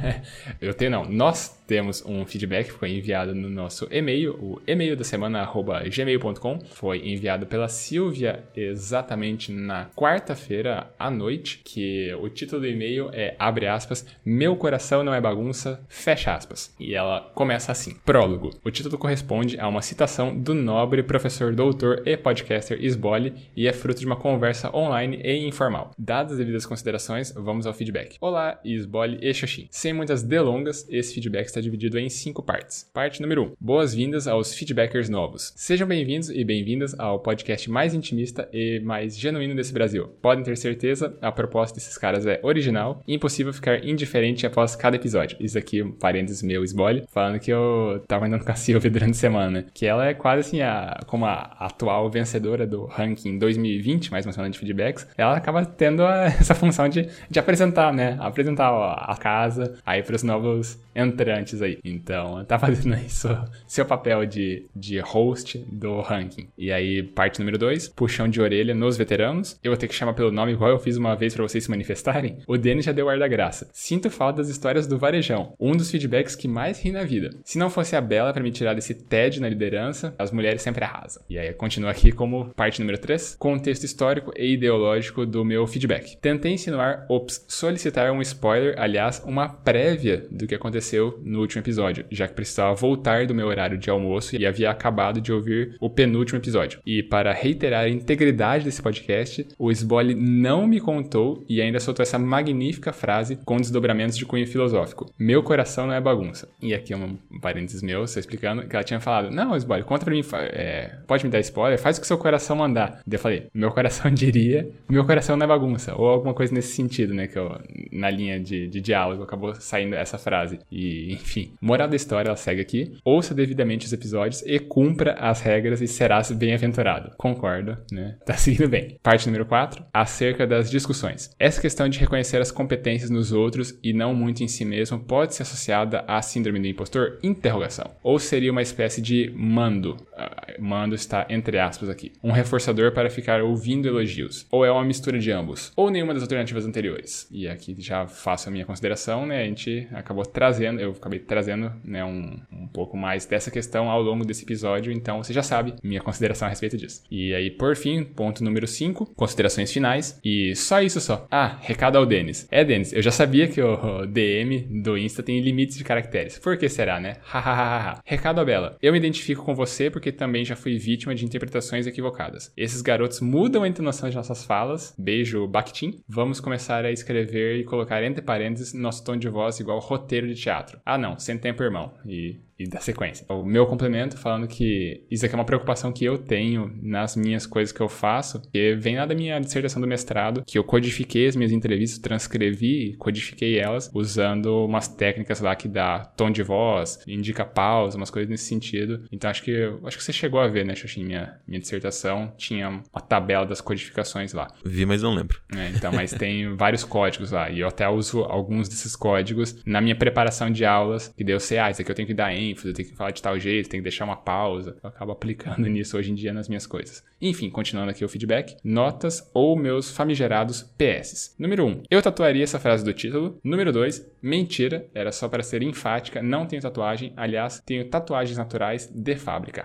eu 0.60 0.74
tenho, 0.74 0.90
não. 0.90 1.04
Nós 1.04 1.57
temos 1.68 2.02
um 2.06 2.24
feedback 2.24 2.68
que 2.68 2.72
foi 2.72 2.90
enviado 2.96 3.34
no 3.34 3.50
nosso 3.50 3.86
e-mail, 3.90 4.32
o 4.40 4.58
e-mail 4.66 4.96
da 4.96 5.04
semana, 5.04 5.46
gmail.com. 5.94 6.60
Foi 6.70 7.06
enviado 7.06 7.44
pela 7.44 7.68
Silvia 7.68 8.42
exatamente 8.56 9.52
na 9.52 9.90
quarta-feira 9.94 10.90
à 10.98 11.10
noite, 11.10 11.60
que 11.62 12.12
o 12.14 12.30
título 12.30 12.62
do 12.62 12.66
e-mail 12.66 13.10
é, 13.12 13.36
abre 13.38 13.66
aspas, 13.66 14.06
Meu 14.24 14.56
coração 14.56 15.04
não 15.04 15.12
é 15.12 15.20
bagunça, 15.20 15.84
fecha 15.88 16.34
aspas. 16.34 16.74
E 16.80 16.94
ela 16.94 17.30
começa 17.34 17.70
assim, 17.70 17.94
prólogo. 18.02 18.50
O 18.64 18.70
título 18.70 18.96
corresponde 18.96 19.60
a 19.60 19.68
uma 19.68 19.82
citação 19.82 20.34
do 20.34 20.54
nobre 20.54 21.02
professor 21.02 21.54
doutor 21.54 22.02
e 22.06 22.16
podcaster 22.16 22.82
Sbole 22.82 23.34
e 23.54 23.68
é 23.68 23.74
fruto 23.74 24.00
de 24.00 24.06
uma 24.06 24.16
conversa 24.16 24.74
online 24.74 25.20
e 25.22 25.46
informal. 25.46 25.90
Dadas 25.98 26.32
as 26.32 26.38
devidas 26.38 26.64
considerações, 26.64 27.30
vamos 27.36 27.66
ao 27.66 27.74
feedback. 27.74 28.16
Olá, 28.22 28.58
Sbole 28.64 29.18
e 29.20 29.34
Xoxin. 29.34 29.68
Sem 29.70 29.92
muitas 29.92 30.22
delongas, 30.22 30.86
esse 30.88 31.12
feedback 31.12 31.46
está 31.46 31.57
dividido 31.60 31.98
em 31.98 32.08
cinco 32.08 32.42
partes. 32.42 32.88
Parte 32.92 33.20
número 33.20 33.42
1. 33.42 33.44
Um, 33.46 33.52
Boas-vindas 33.60 34.26
aos 34.26 34.54
feedbackers 34.54 35.08
novos. 35.08 35.52
Sejam 35.56 35.86
bem-vindos 35.86 36.30
e 36.30 36.44
bem-vindas 36.44 36.98
ao 36.98 37.20
podcast 37.20 37.70
mais 37.70 37.94
intimista 37.94 38.48
e 38.52 38.80
mais 38.80 39.18
genuíno 39.18 39.54
desse 39.54 39.72
Brasil. 39.72 40.08
Podem 40.20 40.44
ter 40.44 40.56
certeza, 40.56 41.16
a 41.20 41.30
proposta 41.30 41.76
desses 41.76 41.96
caras 41.96 42.26
é 42.26 42.40
original 42.42 43.02
e 43.06 43.14
impossível 43.14 43.52
ficar 43.52 43.84
indiferente 43.84 44.46
após 44.46 44.76
cada 44.76 44.96
episódio. 44.96 45.36
Isso 45.40 45.58
aqui, 45.58 45.82
um 45.82 45.92
parênteses 45.92 46.42
meu, 46.42 46.64
Sbole, 46.64 47.04
falando 47.08 47.38
que 47.38 47.52
eu 47.52 48.02
tava 48.06 48.26
andando 48.26 48.44
com 48.44 48.52
a 48.52 48.56
Silvia 48.56 48.90
durante 48.90 49.12
a 49.12 49.14
semana, 49.14 49.66
que 49.72 49.86
ela 49.86 50.06
é 50.06 50.14
quase 50.14 50.40
assim, 50.40 50.60
a, 50.60 51.00
como 51.06 51.24
a 51.26 51.56
atual 51.58 52.10
vencedora 52.10 52.66
do 52.66 52.84
ranking 52.86 53.38
2020, 53.38 54.10
mais 54.10 54.26
uma 54.26 54.32
semana 54.32 54.50
de 54.50 54.58
feedbacks, 54.58 55.06
ela 55.16 55.36
acaba 55.36 55.64
tendo 55.64 56.02
a, 56.02 56.26
essa 56.40 56.54
função 56.54 56.88
de, 56.88 57.08
de 57.30 57.38
apresentar, 57.38 57.92
né? 57.92 58.16
Apresentar 58.20 58.68
a 58.70 59.16
casa 59.16 59.78
aí 59.84 60.02
para 60.02 60.16
os 60.16 60.22
novos 60.22 60.78
entrantes 60.94 61.47
aí. 61.62 61.78
Então, 61.84 62.44
tá 62.44 62.58
fazendo 62.58 62.94
aí 62.94 63.08
seu, 63.08 63.36
seu 63.66 63.84
papel 63.84 64.26
de, 64.26 64.66
de 64.74 64.98
host 65.00 65.58
do 65.70 66.00
ranking. 66.00 66.48
E 66.56 66.72
aí, 66.72 67.02
parte 67.02 67.38
número 67.38 67.58
2, 67.58 67.88
puxão 67.88 68.28
de 68.28 68.40
orelha 68.40 68.74
nos 68.74 68.96
veteranos. 68.96 69.58
Eu 69.62 69.70
vou 69.70 69.78
ter 69.78 69.88
que 69.88 69.94
chamar 69.94 70.14
pelo 70.14 70.30
nome 70.30 70.52
igual 70.52 70.70
eu 70.70 70.78
fiz 70.78 70.96
uma 70.96 71.14
vez 71.14 71.34
para 71.34 71.42
vocês 71.42 71.64
se 71.64 71.70
manifestarem. 71.70 72.38
O 72.46 72.56
Denis 72.56 72.84
já 72.84 72.92
deu 72.92 73.08
ar 73.08 73.18
da 73.18 73.28
graça. 73.28 73.68
Sinto 73.72 74.10
falta 74.10 74.38
das 74.38 74.48
histórias 74.48 74.86
do 74.86 74.98
Varejão, 74.98 75.54
um 75.58 75.72
dos 75.72 75.90
feedbacks 75.90 76.34
que 76.34 76.48
mais 76.48 76.80
ri 76.80 76.92
na 76.92 77.04
vida. 77.04 77.30
Se 77.44 77.58
não 77.58 77.70
fosse 77.70 77.96
a 77.96 78.00
Bela 78.00 78.32
para 78.32 78.42
me 78.42 78.50
tirar 78.50 78.74
desse 78.74 78.94
TED 78.94 79.40
na 79.40 79.48
liderança, 79.48 80.14
as 80.18 80.30
mulheres 80.30 80.62
sempre 80.62 80.84
arrasam. 80.84 81.22
E 81.28 81.38
aí, 81.38 81.52
continua 81.52 81.90
aqui 81.90 82.12
como 82.12 82.50
parte 82.54 82.80
número 82.80 82.98
3, 82.98 83.36
contexto 83.38 83.84
histórico 83.84 84.32
e 84.36 84.52
ideológico 84.52 85.26
do 85.26 85.44
meu 85.44 85.66
feedback. 85.66 86.16
Tentei 86.20 86.52
insinuar, 86.52 87.06
ops, 87.08 87.44
solicitar 87.48 88.10
um 88.12 88.22
spoiler, 88.22 88.74
aliás, 88.78 89.22
uma 89.24 89.48
prévia 89.48 90.26
do 90.30 90.46
que 90.46 90.54
aconteceu 90.54 91.20
no 91.24 91.37
último 91.40 91.62
episódio, 91.62 92.04
já 92.10 92.26
que 92.26 92.34
precisava 92.34 92.74
voltar 92.74 93.26
do 93.26 93.34
meu 93.34 93.46
horário 93.46 93.78
de 93.78 93.90
almoço 93.90 94.36
e 94.36 94.46
havia 94.46 94.70
acabado 94.70 95.20
de 95.20 95.32
ouvir 95.32 95.76
o 95.80 95.90
penúltimo 95.90 96.38
episódio. 96.38 96.80
E 96.86 97.02
para 97.02 97.32
reiterar 97.32 97.84
a 97.84 97.88
integridade 97.88 98.64
desse 98.64 98.82
podcast, 98.82 99.46
o 99.58 99.70
Sbole 99.70 100.14
não 100.14 100.66
me 100.66 100.80
contou 100.80 101.44
e 101.48 101.60
ainda 101.60 101.80
soltou 101.80 102.02
essa 102.02 102.18
magnífica 102.18 102.92
frase 102.92 103.36
com 103.44 103.56
desdobramentos 103.56 104.16
de 104.16 104.24
cunho 104.24 104.46
filosófico. 104.46 105.12
Meu 105.18 105.42
coração 105.42 105.86
não 105.86 105.94
é 105.94 106.00
bagunça. 106.00 106.48
E 106.62 106.74
aqui 106.74 106.92
é 106.92 106.96
um 106.96 107.16
parênteses 107.40 107.82
meu, 107.82 108.06
só 108.06 108.18
explicando, 108.18 108.66
que 108.66 108.74
ela 108.74 108.84
tinha 108.84 109.00
falado, 109.00 109.30
não, 109.30 109.56
Sbole, 109.56 109.82
conta 109.84 110.04
pra 110.04 110.14
mim, 110.14 110.22
é, 110.52 110.98
pode 111.06 111.24
me 111.24 111.30
dar 111.30 111.40
spoiler? 111.40 111.78
Faz 111.78 111.98
o 111.98 112.00
que 112.00 112.06
seu 112.06 112.18
coração 112.18 112.56
mandar. 112.56 113.00
Daí 113.06 113.16
eu 113.16 113.18
falei, 113.18 113.46
meu 113.54 113.70
coração 113.70 114.10
diria, 114.12 114.68
meu 114.88 115.04
coração 115.04 115.36
não 115.36 115.44
é 115.44 115.48
bagunça. 115.48 115.94
Ou 115.96 116.08
alguma 116.08 116.34
coisa 116.34 116.54
nesse 116.54 116.74
sentido, 116.74 117.14
né, 117.14 117.26
que 117.26 117.38
eu, 117.38 117.58
na 117.92 118.10
linha 118.10 118.40
de, 118.40 118.66
de 118.68 118.80
diálogo 118.80 119.22
acabou 119.22 119.54
saindo 119.54 119.94
essa 119.94 120.18
frase. 120.18 120.58
E, 120.70 121.14
enfim, 121.28 121.52
moral 121.60 121.86
da 121.86 121.94
história, 121.94 122.30
ela 122.30 122.36
segue 122.36 122.62
aqui. 122.62 122.96
Ouça 123.04 123.34
devidamente 123.34 123.84
os 123.84 123.92
episódios 123.92 124.42
e 124.46 124.58
cumpra 124.58 125.12
as 125.12 125.42
regras 125.42 125.82
e 125.82 125.86
serás 125.86 126.30
bem-aventurado. 126.32 127.14
Concordo, 127.18 127.76
né? 127.92 128.16
Tá 128.24 128.34
seguindo 128.34 128.68
bem. 128.68 128.98
Parte 129.02 129.26
número 129.26 129.46
4, 129.46 129.84
acerca 129.92 130.46
das 130.46 130.70
discussões. 130.70 131.30
Essa 131.38 131.60
questão 131.60 131.88
de 131.88 131.98
reconhecer 131.98 132.40
as 132.40 132.50
competências 132.50 133.10
nos 133.10 133.32
outros 133.32 133.78
e 133.82 133.92
não 133.92 134.14
muito 134.14 134.42
em 134.42 134.48
si 134.48 134.64
mesmo 134.64 134.98
pode 134.98 135.34
ser 135.34 135.42
associada 135.42 136.04
à 136.06 136.20
síndrome 136.20 136.60
do 136.60 136.66
impostor? 136.66 137.18
Interrogação. 137.22 137.90
Ou 138.02 138.18
seria 138.18 138.52
uma 138.52 138.62
espécie 138.62 139.00
de 139.00 139.32
mando? 139.34 139.96
Uh, 140.12 140.62
mando 140.62 140.94
está 140.94 141.26
entre 141.30 141.58
aspas 141.58 141.88
aqui. 141.88 142.12
Um 142.22 142.32
reforçador 142.32 142.92
para 142.92 143.08
ficar 143.08 143.42
ouvindo 143.42 143.88
elogios. 143.88 144.46
Ou 144.50 144.64
é 144.64 144.70
uma 144.70 144.84
mistura 144.84 145.18
de 145.18 145.30
ambos. 145.30 145.72
Ou 145.76 145.90
nenhuma 145.90 146.14
das 146.14 146.22
alternativas 146.22 146.66
anteriores. 146.66 147.26
E 147.30 147.48
aqui 147.48 147.74
já 147.78 148.06
faço 148.06 148.48
a 148.48 148.52
minha 148.52 148.66
consideração, 148.66 149.26
né? 149.26 149.42
A 149.42 149.46
gente 149.46 149.88
acabou 149.92 150.24
trazendo, 150.24 150.80
eu 150.80 150.94
acabei 151.08 151.18
trazendo, 151.18 151.72
né, 151.82 152.04
um, 152.04 152.38
um 152.52 152.66
pouco 152.68 152.96
mais 152.96 153.24
dessa 153.26 153.50
questão 153.50 153.90
ao 153.90 154.02
longo 154.02 154.24
desse 154.24 154.44
episódio, 154.44 154.92
então 154.92 155.22
você 155.22 155.32
já 155.32 155.42
sabe 155.42 155.74
minha 155.82 156.00
consideração 156.00 156.46
a 156.46 156.50
respeito 156.50 156.76
disso. 156.76 157.02
E 157.10 157.34
aí, 157.34 157.50
por 157.50 157.74
fim, 157.74 158.04
ponto 158.04 158.44
número 158.44 158.66
5, 158.66 159.14
considerações 159.16 159.72
finais. 159.72 160.20
E 160.24 160.54
só 160.54 160.82
isso 160.82 161.00
só. 161.00 161.26
Ah, 161.30 161.58
recado 161.60 161.96
ao 161.96 162.06
Denis. 162.06 162.46
É, 162.50 162.64
Denis, 162.64 162.92
eu 162.92 163.02
já 163.02 163.10
sabia 163.10 163.48
que 163.48 163.60
o 163.60 164.06
DM 164.06 164.82
do 164.82 164.96
Insta 164.96 165.22
tem 165.22 165.40
limites 165.40 165.76
de 165.76 165.84
caracteres. 165.84 166.38
Por 166.38 166.56
que 166.56 166.68
será, 166.68 167.00
né? 167.00 167.16
Hahaha. 167.24 168.00
recado 168.04 168.40
a 168.40 168.44
Bela. 168.44 168.76
Eu 168.82 168.92
me 168.92 168.98
identifico 168.98 169.44
com 169.44 169.54
você 169.54 169.90
porque 169.90 170.12
também 170.12 170.44
já 170.44 170.54
fui 170.54 170.76
vítima 170.78 171.14
de 171.14 171.24
interpretações 171.24 171.86
equivocadas. 171.86 172.52
Esses 172.56 172.82
garotos 172.82 173.20
mudam 173.20 173.62
a 173.62 173.68
entonação 173.68 174.10
de 174.10 174.16
nossas 174.16 174.44
falas. 174.44 174.94
Beijo, 174.98 175.46
Bakhtin. 175.46 176.00
Vamos 176.08 176.40
começar 176.40 176.84
a 176.84 176.92
escrever 176.92 177.58
e 177.58 177.64
colocar 177.64 178.02
entre 178.02 178.22
parênteses 178.22 178.74
nosso 178.74 179.04
tom 179.04 179.16
de 179.16 179.28
voz 179.28 179.58
igual 179.60 179.78
roteiro 179.78 180.26
de 180.26 180.34
teatro. 180.34 180.80
Ah, 180.84 180.97
não, 180.98 181.18
sem 181.18 181.38
tempo, 181.38 181.62
irmão. 181.62 181.92
E 182.06 182.40
e 182.58 182.68
da 182.68 182.80
sequência. 182.80 183.24
O 183.28 183.44
meu 183.44 183.66
complemento 183.66 184.18
falando 184.18 184.48
que 184.48 185.04
isso 185.10 185.24
aqui 185.24 185.34
é 185.34 185.38
uma 185.38 185.44
preocupação 185.44 185.92
que 185.92 186.04
eu 186.04 186.18
tenho 186.18 186.72
nas 186.82 187.14
minhas 187.14 187.46
coisas 187.46 187.72
que 187.72 187.80
eu 187.80 187.88
faço, 187.88 188.42
que 188.50 188.74
vem 188.74 188.96
lá 188.96 189.06
da 189.06 189.14
minha 189.14 189.38
dissertação 189.38 189.80
do 189.80 189.86
mestrado, 189.86 190.42
que 190.46 190.58
eu 190.58 190.64
codifiquei 190.64 191.28
as 191.28 191.36
minhas 191.36 191.52
entrevistas, 191.52 191.98
transcrevi, 191.98 192.96
codifiquei 192.98 193.58
elas 193.58 193.90
usando 193.94 194.64
umas 194.64 194.88
técnicas 194.88 195.40
lá 195.40 195.54
que 195.54 195.68
dá 195.68 196.00
tom 196.00 196.30
de 196.30 196.42
voz, 196.42 196.98
indica 197.06 197.44
pausa, 197.44 197.96
umas 197.96 198.10
coisas 198.10 198.28
nesse 198.28 198.44
sentido. 198.44 199.04
Então 199.12 199.30
acho 199.30 199.42
que 199.42 199.54
acho 199.84 199.96
que 199.96 200.02
você 200.02 200.12
chegou 200.12 200.40
a 200.40 200.48
ver, 200.48 200.64
né, 200.64 200.74
Xoxin, 200.74 201.04
minha 201.04 201.38
minha 201.46 201.60
dissertação 201.60 202.32
tinha 202.36 202.68
uma 202.68 203.00
tabela 203.00 203.46
das 203.46 203.60
codificações 203.60 204.32
lá. 204.32 204.48
Vi, 204.64 204.84
mas 204.84 205.02
não 205.02 205.14
lembro. 205.14 205.40
É, 205.54 205.68
então, 205.68 205.92
mas 205.92 206.12
tem 206.12 206.54
vários 206.56 206.82
códigos 206.82 207.30
lá 207.30 207.50
e 207.50 207.60
eu 207.60 207.68
até 207.68 207.88
uso 207.88 208.22
alguns 208.22 208.68
desses 208.68 208.96
códigos 208.96 209.62
na 209.64 209.80
minha 209.80 209.94
preparação 209.94 210.50
de 210.50 210.64
aulas, 210.64 211.08
que 211.16 211.22
daí 211.22 211.34
eu 211.34 211.40
sei, 211.40 211.58
ah, 211.58 211.70
isso 211.70 211.82
aqui 211.82 211.90
eu 211.90 211.94
tenho 211.94 212.08
que 212.08 212.14
dar 212.14 212.32
eu 212.64 212.72
tenho 212.72 212.88
que 212.88 212.94
falar 212.94 213.10
de 213.10 213.22
tal 213.22 213.38
jeito, 213.38 213.68
tenho 213.68 213.82
que 213.82 213.88
deixar 213.88 214.04
uma 214.04 214.16
pausa. 214.16 214.76
Eu 214.82 214.88
acabo 214.88 215.12
aplicando 215.12 215.66
nisso 215.68 215.96
hoje 215.96 216.10
em 216.10 216.14
dia 216.14 216.32
nas 216.32 216.48
minhas 216.48 216.66
coisas. 216.66 217.02
Enfim, 217.20 217.50
continuando 217.50 217.90
aqui 217.90 218.04
o 218.04 218.08
feedback, 218.08 218.56
notas 218.62 219.28
ou 219.34 219.56
meus 219.56 219.90
famigerados 219.90 220.62
PS. 220.78 221.34
Número 221.38 221.64
1, 221.64 221.68
um, 221.68 221.82
eu 221.90 222.00
tatuaria 222.00 222.44
essa 222.44 222.60
frase 222.60 222.84
do 222.84 222.92
título. 222.92 223.38
Número 223.42 223.72
2, 223.72 224.10
mentira, 224.22 224.86
era 224.94 225.10
só 225.10 225.28
para 225.28 225.42
ser 225.42 225.62
enfática, 225.62 226.22
não 226.22 226.46
tenho 226.46 226.62
tatuagem, 226.62 227.12
aliás, 227.16 227.60
tenho 227.66 227.84
tatuagens 227.88 228.38
naturais 228.38 228.86
de 228.86 229.16
fábrica. 229.16 229.64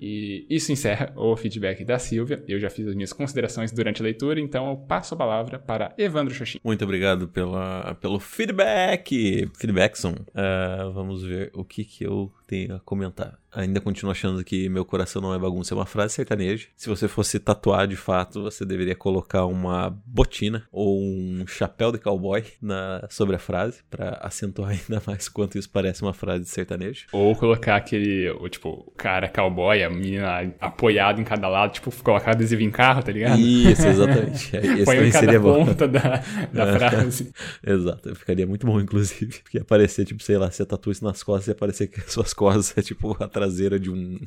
e 0.00 0.46
isso 0.48 0.70
encerra 0.70 1.12
o 1.16 1.36
feedback 1.36 1.84
da 1.84 1.98
Silvia. 1.98 2.42
Eu 2.46 2.60
já 2.60 2.70
fiz 2.70 2.86
as 2.86 2.94
minhas 2.94 3.12
considerações 3.12 3.72
durante 3.72 4.00
a 4.00 4.04
leitura, 4.04 4.40
então 4.40 4.70
eu 4.70 4.76
passo 4.76 5.14
a 5.14 5.16
palavra 5.16 5.58
para 5.58 5.92
Evandro 5.98 6.34
Xoxin. 6.34 6.58
Muito 6.62 6.84
obrigado 6.84 7.28
pela, 7.28 7.96
pelo 8.00 8.20
feedback. 8.20 9.50
Feedbackson. 9.56 10.12
Uh, 10.12 10.92
vamos 10.92 11.22
ver 11.22 11.50
o 11.54 11.64
que, 11.64 11.81
que 11.84 12.04
eu 12.04 12.32
tenho 12.52 12.76
a 12.76 12.80
comentar 12.80 13.38
ainda 13.54 13.80
continuo 13.80 14.10
achando 14.10 14.42
que 14.42 14.68
meu 14.68 14.84
coração 14.84 15.20
não 15.20 15.34
é 15.34 15.38
bagunça, 15.38 15.74
é 15.74 15.76
uma 15.76 15.86
frase 15.86 16.14
sertaneja. 16.14 16.66
Se 16.76 16.88
você 16.88 17.06
fosse 17.06 17.38
tatuar 17.38 17.86
de 17.86 17.96
fato, 17.96 18.42
você 18.42 18.64
deveria 18.64 18.94
colocar 18.94 19.44
uma 19.44 19.90
botina 20.06 20.64
ou 20.72 21.00
um 21.00 21.44
chapéu 21.46 21.92
de 21.92 21.98
cowboy 21.98 22.42
na, 22.60 23.06
sobre 23.10 23.36
a 23.36 23.38
frase, 23.38 23.82
para 23.90 24.18
acentuar 24.22 24.70
ainda 24.88 25.02
mais 25.06 25.28
quanto 25.28 25.58
isso 25.58 25.68
parece 25.68 26.02
uma 26.02 26.14
frase 26.14 26.46
sertaneja. 26.46 27.06
Ou 27.12 27.36
colocar 27.36 27.76
aquele, 27.76 28.30
o, 28.30 28.48
tipo, 28.48 28.70
o 28.86 28.92
cara 28.92 29.28
cowboy, 29.28 29.82
a 29.82 29.90
menina 29.90 30.52
apoiado 30.60 31.20
em 31.20 31.24
cada 31.24 31.48
lado, 31.48 31.72
tipo, 31.72 31.90
colocar 32.02 32.32
adesivo 32.32 32.62
em 32.62 32.70
carro, 32.70 33.02
tá 33.02 33.12
ligado? 33.12 33.38
Isso, 33.38 33.86
exatamente. 33.86 34.56
Esse 34.56 34.84
Põe 34.84 35.10
cada 35.10 35.18
seria 35.18 35.40
ponta 35.40 35.86
da, 35.86 36.22
da 36.52 36.78
frase. 36.78 37.32
Exato, 37.64 38.14
ficaria 38.14 38.46
muito 38.46 38.66
bom, 38.66 38.80
inclusive. 38.80 39.40
Porque 39.42 39.58
aparecer, 39.58 40.04
tipo, 40.04 40.22
sei 40.22 40.38
lá, 40.38 40.50
você 40.50 40.64
tatua 40.64 40.92
isso 40.92 41.04
nas 41.04 41.22
costas 41.22 41.48
e 41.48 41.50
aparecer 41.50 41.88
que 41.88 42.00
as 42.00 42.12
suas 42.12 42.32
costas 42.32 42.41
é 42.76 42.82
tipo 42.82 43.12
atrás 43.22 43.42
traseira 43.52 43.78
de 43.78 43.90
um 43.90 44.18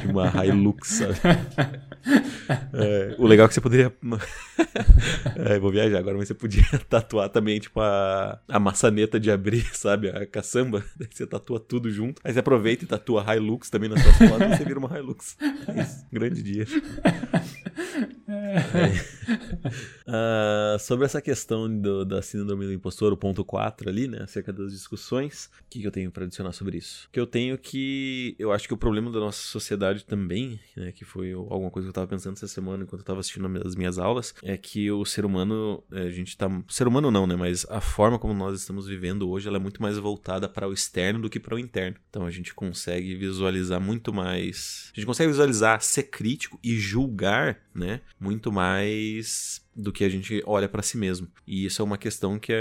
de 0.00 0.06
uma 0.08 0.32
Hilux, 0.44 0.88
sabe? 0.88 1.14
É, 2.72 3.14
o 3.18 3.26
legal 3.26 3.44
é 3.46 3.48
que 3.48 3.54
você 3.54 3.60
poderia. 3.60 3.92
é, 5.36 5.58
vou 5.58 5.70
viajar 5.70 5.98
agora, 5.98 6.16
mas 6.16 6.28
você 6.28 6.34
podia 6.34 6.64
tatuar 6.88 7.28
também, 7.28 7.60
tipo, 7.60 7.80
a, 7.80 8.40
a 8.48 8.58
maçaneta 8.58 9.20
de 9.20 9.30
abrir, 9.30 9.64
sabe? 9.76 10.08
A 10.08 10.26
caçamba. 10.26 10.82
Você 11.10 11.26
tatua 11.26 11.60
tudo 11.60 11.90
junto. 11.90 12.20
Aí 12.24 12.32
você 12.32 12.40
aproveita 12.40 12.84
e 12.84 12.86
tatua 12.86 13.24
Hilux 13.34 13.70
também 13.70 13.88
nas 13.88 14.02
suas 14.02 14.16
costas 14.16 14.52
e 14.52 14.56
você 14.56 14.64
vira 14.64 14.78
uma 14.78 14.98
Hilux. 14.98 15.36
É 15.68 15.82
isso. 15.82 16.06
Grande 16.10 16.42
dia. 16.42 16.66
uh, 18.28 19.70
sobre 20.80 21.04
essa 21.04 21.20
questão 21.20 21.68
do, 21.68 22.04
da 22.04 22.22
síndrome 22.22 22.66
do 22.66 22.72
impostor, 22.72 23.12
o 23.12 23.16
ponto 23.16 23.44
4 23.44 23.88
ali, 23.88 24.08
né, 24.08 24.18
acerca 24.22 24.52
das 24.52 24.72
discussões, 24.72 25.50
o 25.60 25.64
que, 25.70 25.80
que 25.80 25.86
eu 25.86 25.90
tenho 25.90 26.10
para 26.10 26.24
adicionar 26.24 26.52
sobre 26.52 26.78
isso? 26.78 27.08
Que 27.12 27.20
eu 27.20 27.26
tenho 27.26 27.56
que, 27.56 28.34
eu 28.38 28.52
acho 28.52 28.66
que 28.66 28.74
o 28.74 28.76
problema 28.76 29.10
da 29.10 29.20
nossa 29.20 29.40
sociedade 29.42 30.04
também, 30.04 30.58
né, 30.76 30.92
que 30.92 31.04
foi 31.04 31.32
alguma 31.32 31.70
coisa 31.70 31.86
que 31.86 31.90
eu 31.90 31.94
tava 31.94 32.06
pensando 32.06 32.34
essa 32.34 32.48
semana 32.48 32.84
enquanto 32.84 33.00
eu 33.00 33.06
tava 33.06 33.20
assistindo 33.20 33.46
as 33.66 33.74
minhas 33.74 33.98
aulas, 33.98 34.34
é 34.42 34.56
que 34.56 34.90
o 34.90 35.04
ser 35.04 35.24
humano, 35.24 35.82
é, 35.92 36.02
a 36.02 36.10
gente 36.10 36.36
tá, 36.36 36.48
ser 36.68 36.88
humano 36.88 37.10
não, 37.10 37.26
né, 37.26 37.36
mas 37.36 37.66
a 37.68 37.80
forma 37.80 38.18
como 38.18 38.34
nós 38.34 38.58
estamos 38.58 38.86
vivendo 38.86 39.28
hoje, 39.28 39.48
ela 39.48 39.56
é 39.56 39.60
muito 39.60 39.80
mais 39.80 39.98
voltada 39.98 40.48
para 40.48 40.68
o 40.68 40.72
externo 40.72 41.22
do 41.22 41.30
que 41.30 41.40
para 41.40 41.54
o 41.54 41.58
interno. 41.58 41.96
Então 42.08 42.26
a 42.26 42.30
gente 42.30 42.54
consegue 42.54 43.14
visualizar 43.14 43.80
muito 43.80 44.12
mais, 44.12 44.90
a 44.92 44.96
gente 44.96 45.06
consegue 45.06 45.30
visualizar, 45.30 45.80
ser 45.82 46.04
crítico 46.04 46.58
e 46.62 46.76
julgar, 46.76 47.60
né, 47.74 48.00
muito 48.18 48.50
mais 48.50 49.62
do 49.74 49.92
que 49.92 50.04
a 50.04 50.08
gente 50.08 50.42
olha 50.46 50.68
para 50.68 50.82
si 50.82 50.96
mesmo. 50.96 51.28
E 51.46 51.64
isso 51.64 51.80
é 51.80 51.84
uma 51.84 51.98
questão 51.98 52.38
que 52.38 52.52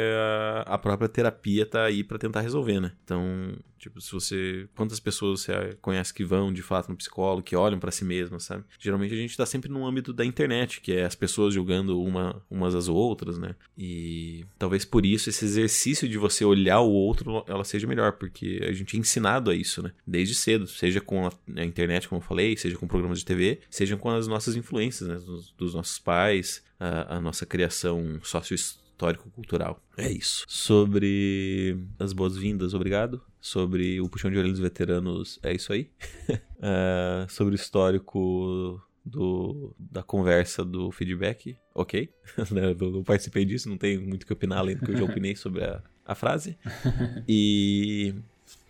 a 0.66 0.78
própria 0.78 1.10
terapia 1.10 1.66
tá 1.66 1.84
aí 1.84 2.04
para 2.04 2.18
tentar 2.18 2.42
resolver, 2.42 2.80
né? 2.80 2.92
Então, 3.04 3.54
tipo, 3.78 4.00
se 4.00 4.12
você 4.12 4.68
quantas 4.76 5.00
pessoas 5.00 5.42
você 5.42 5.78
conhece 5.82 6.14
que 6.14 6.24
vão 6.24 6.54
de 6.54 6.62
fato 6.62 6.90
no 6.90 6.98
psicólogo, 6.98 7.44
que 7.44 7.56
olham 7.56 7.80
para 7.80 7.92
si 7.92 8.06
mesmas, 8.06 8.44
sabe? 8.44 8.64
Geralmente 8.80 9.14
a 9.14 9.18
gente 9.18 9.36
tá 9.36 9.46
sempre 9.46 9.70
no 9.70 9.86
âmbito 9.86 10.14
da 10.14 10.26
internet, 10.26 10.82
que 10.82 10.94
é 10.94 11.06
as 11.06 11.16
pessoas 11.16 11.54
julgando 11.54 12.02
uma 12.02 12.42
umas 12.50 12.76
às 12.76 12.88
outras, 12.88 13.38
né? 13.38 13.56
E 13.78 14.46
talvez 14.58 14.86
por 14.86 15.06
isso 15.06 15.30
esse 15.30 15.46
exercício 15.46 16.08
de 16.08 16.18
você 16.18 16.46
olhar 16.46 16.80
o 16.82 16.92
outro, 16.92 17.44
ela 17.48 17.64
seja 17.64 17.88
melhor, 17.88 18.14
porque 18.14 18.60
a 18.68 18.72
gente 18.72 18.96
é 18.96 19.00
ensinado 19.00 19.50
a 19.50 19.56
isso, 19.56 19.82
né? 19.82 19.92
Desde 20.06 20.36
cedo, 20.36 20.68
seja 20.68 21.02
com 21.02 21.26
a, 21.26 21.32
a 21.56 21.66
internet, 21.66 22.08
como 22.08 22.22
eu 22.22 22.26
falei, 22.26 22.56
seja 22.56 22.78
com 22.78 22.88
programas 22.88 23.20
de 23.20 23.26
TV, 23.26 23.60
seja 23.70 23.98
com 23.98 24.10
as 24.10 24.28
nossas 24.28 24.56
influências, 24.56 25.10
né? 25.10 25.16
Dos, 25.16 25.52
dos 25.58 25.74
nossos 25.74 25.98
pais, 25.98 26.64
a, 26.80 27.18
a 27.18 27.22
nossa 27.22 27.46
criação 27.46 28.20
sócio-histórico-cultural. 28.24 29.82
É 29.98 30.10
isso. 30.10 30.46
Sobre 30.48 31.78
as 32.00 32.14
boas-vindas, 32.14 32.74
obrigado. 32.74 33.22
Sobre 33.42 34.00
o 34.02 34.10
puxão 34.10 34.30
de 34.30 34.38
orelha 34.38 34.52
dos 34.52 34.62
veteranos, 34.62 35.40
é 35.44 35.54
isso 35.54 35.72
aí. 35.74 35.92
uh, 36.30 37.28
sobre 37.30 37.54
o 37.54 37.56
histórico 37.56 38.82
do, 39.04 39.76
da 39.78 40.04
conversa 40.04 40.64
do 40.64 40.92
feedback, 40.92 41.58
ok. 41.74 42.14
Né, 42.52 42.76
eu 42.80 42.92
não 42.92 43.04
participei 43.04 43.44
disso, 43.44 43.70
não 43.70 43.78
tenho 43.78 44.02
muito 44.02 44.26
que 44.26 44.34
opinar 44.34 44.60
além 44.60 44.76
do 44.76 44.86
que 44.86 44.92
eu 44.92 44.98
já 44.98 45.04
opinei 45.04 45.36
sobre 45.36 45.64
a, 45.64 45.82
a 46.06 46.16
frase. 46.16 46.58
E 47.28 48.16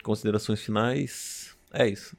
considerações 0.03 0.61
finais. 0.61 1.57
É 1.71 1.87
isso. 1.87 2.17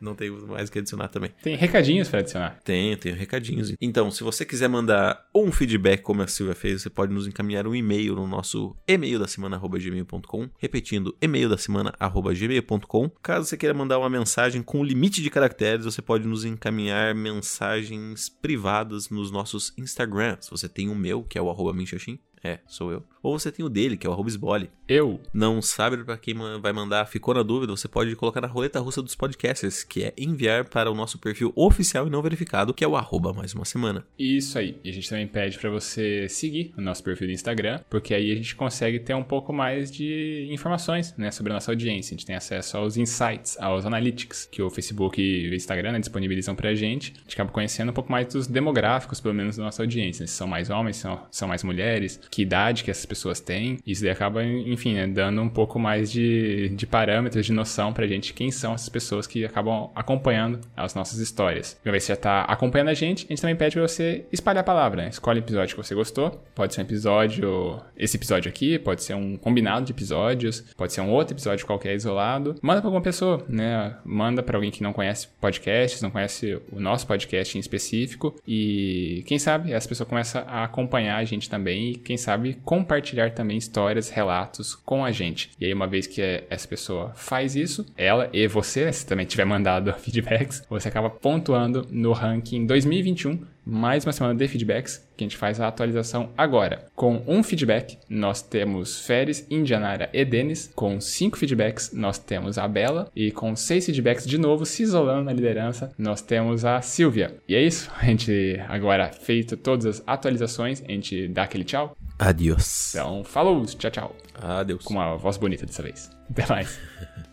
Não 0.00 0.14
tenho 0.14 0.46
mais 0.46 0.68
o 0.68 0.72
que 0.72 0.78
adicionar 0.78 1.08
também. 1.08 1.30
Tem 1.42 1.56
recadinhos 1.56 2.08
para 2.08 2.20
adicionar? 2.20 2.58
Tem, 2.64 2.96
tem 2.96 3.12
recadinhos. 3.12 3.72
Então, 3.80 4.10
se 4.10 4.22
você 4.22 4.44
quiser 4.44 4.68
mandar 4.68 5.28
um 5.34 5.50
feedback 5.50 6.02
como 6.02 6.22
a 6.22 6.26
Silvia 6.26 6.54
fez, 6.54 6.82
você 6.82 6.90
pode 6.90 7.12
nos 7.12 7.26
encaminhar 7.26 7.66
um 7.66 7.74
e-mail 7.74 8.14
no 8.14 8.26
nosso 8.26 8.76
e-mail 8.86 9.18
da 9.18 9.26
semana 9.26 9.58
gmail.com, 9.58 10.48
repetindo 10.58 11.16
e-mail 11.20 11.48
da 11.48 11.58
semana 11.58 11.94
gmail.com. 11.98 13.10
Caso 13.22 13.46
você 13.46 13.56
queira 13.56 13.74
mandar 13.74 13.98
uma 13.98 14.10
mensagem 14.10 14.62
com 14.62 14.84
limite 14.84 15.22
de 15.22 15.30
caracteres, 15.30 15.84
você 15.84 16.00
pode 16.02 16.26
nos 16.26 16.44
encaminhar 16.44 17.14
mensagens 17.14 18.28
privadas 18.28 19.10
nos 19.10 19.30
nossos 19.30 19.72
Instagrams. 19.76 20.48
Você 20.50 20.68
tem 20.68 20.88
o 20.88 20.94
meu, 20.94 21.22
que 21.22 21.38
é 21.38 21.42
o 21.42 21.50
arroba 21.50 21.72
minxaxim, 21.72 22.18
é, 22.42 22.60
sou 22.66 22.92
eu. 22.92 23.04
Ou 23.22 23.38
você 23.38 23.50
tem 23.50 23.64
o 23.64 23.68
dele, 23.68 23.96
que 23.96 24.06
é 24.06 24.10
o 24.10 24.12
arroba 24.12 24.28
esbole. 24.28 24.70
Eu. 24.86 25.20
Não 25.32 25.60
sabe 25.60 26.02
para 26.04 26.16
quem 26.16 26.34
vai 26.60 26.72
mandar, 26.72 27.06
ficou 27.06 27.34
na 27.34 27.42
dúvida, 27.42 27.74
você 27.74 27.88
pode 27.88 28.14
colocar 28.16 28.40
na 28.40 28.46
roleta 28.46 28.80
russa 28.80 29.02
dos 29.02 29.14
podcasters, 29.14 29.84
que 29.88 30.04
é 30.04 30.12
enviar 30.16 30.64
para 30.64 30.90
o 30.90 30.94
nosso 30.94 31.18
perfil 31.18 31.52
oficial 31.56 32.06
e 32.06 32.10
não 32.10 32.22
verificado, 32.22 32.74
que 32.74 32.84
é 32.84 32.88
o 32.88 32.96
arroba 32.96 33.32
mais 33.32 33.54
uma 33.54 33.64
semana. 33.64 34.04
Isso 34.18 34.58
aí. 34.58 34.76
E 34.84 34.90
a 34.90 34.92
gente 34.92 35.08
também 35.08 35.26
pede 35.26 35.58
para 35.58 35.70
você 35.70 36.28
seguir 36.28 36.72
o 36.76 36.80
nosso 36.80 37.02
perfil 37.02 37.28
do 37.28 37.32
Instagram, 37.32 37.80
porque 37.88 38.14
aí 38.14 38.30
a 38.30 38.34
gente 38.34 38.54
consegue 38.54 38.98
ter 38.98 39.14
um 39.14 39.22
pouco 39.22 39.52
mais 39.52 39.90
de 39.90 40.48
informações, 40.50 41.14
né, 41.16 41.30
sobre 41.30 41.52
a 41.52 41.54
nossa 41.54 41.70
audiência. 41.70 42.14
A 42.14 42.16
gente 42.16 42.26
tem 42.26 42.36
acesso 42.36 42.76
aos 42.76 42.96
insights, 42.96 43.56
aos 43.60 43.86
analytics, 43.86 44.48
que 44.50 44.62
o 44.62 44.70
Facebook 44.70 45.20
e 45.20 45.50
o 45.50 45.54
Instagram 45.54 45.92
né, 45.92 45.98
disponibilizam 45.98 46.54
pra 46.54 46.74
gente. 46.74 47.12
A 47.16 47.20
gente 47.20 47.34
acaba 47.34 47.50
conhecendo 47.50 47.90
um 47.90 47.94
pouco 47.94 48.10
mais 48.10 48.26
dos 48.32 48.46
demográficos, 48.46 49.20
pelo 49.20 49.34
menos, 49.34 49.56
da 49.56 49.64
nossa 49.64 49.82
audiência. 49.82 50.26
Se 50.26 50.34
são 50.34 50.46
mais 50.46 50.70
homens, 50.70 50.96
são, 50.96 51.20
são 51.30 51.48
mais 51.48 51.62
mulheres, 51.62 52.20
que 52.30 52.42
idade 52.42 52.84
que 52.84 52.90
essas 52.90 53.06
pessoas 53.06 53.40
têm. 53.40 53.78
Isso 53.86 54.02
daí 54.02 54.10
acaba, 54.10 54.44
enfim, 54.44 54.94
né, 54.94 55.06
dando 55.06 55.40
um 55.40 55.48
pouco 55.48 55.78
mais 55.78 56.10
de, 56.10 56.68
de 56.70 56.86
parâmetros, 56.86 57.46
de 57.46 57.52
noção 57.52 57.92
pra 57.92 58.06
gente 58.06 58.34
quem 58.34 58.50
são 58.50 58.74
essas 58.74 58.88
pessoas 58.88 59.26
que 59.26 59.44
acabam 59.44 59.77
acompanhando 59.94 60.60
as 60.76 60.94
nossas 60.94 61.18
histórias. 61.18 61.78
Uma 61.84 61.92
vez 61.92 62.04
que 62.04 62.06
você 62.08 62.12
já 62.12 62.20
tá 62.20 62.42
acompanhando 62.42 62.88
a 62.88 62.94
gente, 62.94 63.26
a 63.26 63.28
gente 63.28 63.40
também 63.40 63.56
pede 63.56 63.74
pra 63.74 63.86
você 63.86 64.24
espalhar 64.32 64.60
a 64.60 64.64
palavra, 64.64 65.02
né? 65.02 65.08
Escolhe 65.08 65.40
o 65.40 65.42
episódio 65.42 65.76
que 65.76 65.82
você 65.82 65.94
gostou. 65.94 66.44
Pode 66.54 66.74
ser 66.74 66.80
um 66.80 66.84
episódio, 66.84 67.80
esse 67.96 68.16
episódio 68.16 68.48
aqui, 68.48 68.78
pode 68.78 69.02
ser 69.02 69.14
um 69.14 69.36
combinado 69.36 69.86
de 69.86 69.92
episódios, 69.92 70.60
pode 70.76 70.92
ser 70.92 71.00
um 71.00 71.10
outro 71.10 71.34
episódio 71.34 71.66
qualquer 71.66 71.94
isolado. 71.94 72.56
Manda 72.62 72.80
pra 72.80 72.88
alguma 72.88 73.02
pessoa, 73.02 73.44
né? 73.48 73.96
Manda 74.04 74.42
pra 74.42 74.56
alguém 74.56 74.70
que 74.70 74.82
não 74.82 74.92
conhece 74.92 75.28
podcasts, 75.40 76.02
não 76.02 76.10
conhece 76.10 76.60
o 76.72 76.80
nosso 76.80 77.06
podcast 77.06 77.56
em 77.56 77.60
específico. 77.60 78.34
E 78.46 79.22
quem 79.26 79.38
sabe 79.38 79.72
essa 79.72 79.88
pessoa 79.88 80.06
começa 80.06 80.40
a 80.40 80.64
acompanhar 80.64 81.16
a 81.16 81.24
gente 81.24 81.48
também 81.48 81.90
e 81.90 81.94
quem 81.96 82.16
sabe 82.16 82.58
compartilhar 82.64 83.32
também 83.32 83.56
histórias, 83.56 84.10
relatos 84.10 84.74
com 84.74 85.04
a 85.04 85.12
gente. 85.12 85.50
E 85.60 85.66
aí, 85.66 85.72
uma 85.72 85.86
vez 85.86 86.06
que 86.06 86.20
essa 86.48 86.66
pessoa 86.66 87.12
faz 87.14 87.54
isso, 87.54 87.86
ela 87.96 88.28
e 88.32 88.46
você, 88.46 88.92
se 88.92 89.06
também 89.06 89.26
tiver 89.26 89.44
mandado 89.44 89.67
feedbacks, 90.00 90.64
você 90.68 90.88
acaba 90.88 91.10
pontuando 91.10 91.86
no 91.90 92.12
ranking 92.12 92.66
2021 92.66 93.40
mais 93.68 94.06
uma 94.06 94.12
semana 94.12 94.34
de 94.34 94.48
feedbacks, 94.48 95.06
que 95.14 95.22
a 95.22 95.26
gente 95.26 95.36
faz 95.36 95.60
a 95.60 95.68
atualização 95.68 96.30
agora. 96.38 96.86
Com 96.96 97.22
um 97.26 97.42
feedback, 97.42 97.98
nós 98.08 98.40
temos 98.40 99.04
Feres, 99.06 99.46
Indianara 99.50 100.08
e 100.12 100.24
Denis. 100.24 100.70
Com 100.74 100.98
cinco 101.00 101.36
feedbacks, 101.36 101.92
nós 101.92 102.18
temos 102.18 102.56
a 102.56 102.66
Bela. 102.66 103.10
E 103.14 103.30
com 103.30 103.54
seis 103.54 103.84
feedbacks, 103.84 104.26
de 104.26 104.38
novo, 104.38 104.64
se 104.64 104.82
isolando 104.82 105.24
na 105.24 105.32
liderança, 105.34 105.92
nós 105.98 106.22
temos 106.22 106.64
a 106.64 106.80
Silvia. 106.80 107.36
E 107.46 107.54
é 107.54 107.62
isso. 107.62 107.90
A 108.00 108.06
gente 108.06 108.58
agora 108.68 109.12
feito 109.12 109.54
todas 109.54 109.84
as 109.84 110.02
atualizações, 110.06 110.82
a 110.82 110.90
gente 110.90 111.28
dá 111.28 111.42
aquele 111.42 111.64
tchau. 111.64 111.94
Adiós. 112.18 112.94
Então, 112.94 113.22
falou, 113.22 113.66
tchau, 113.66 113.90
tchau. 113.90 114.16
Adeus. 114.40 114.82
Com 114.82 114.94
uma 114.94 115.16
voz 115.16 115.36
bonita 115.36 115.66
dessa 115.66 115.82
vez. 115.82 116.10
Até 116.30 116.46
mais. 116.46 116.80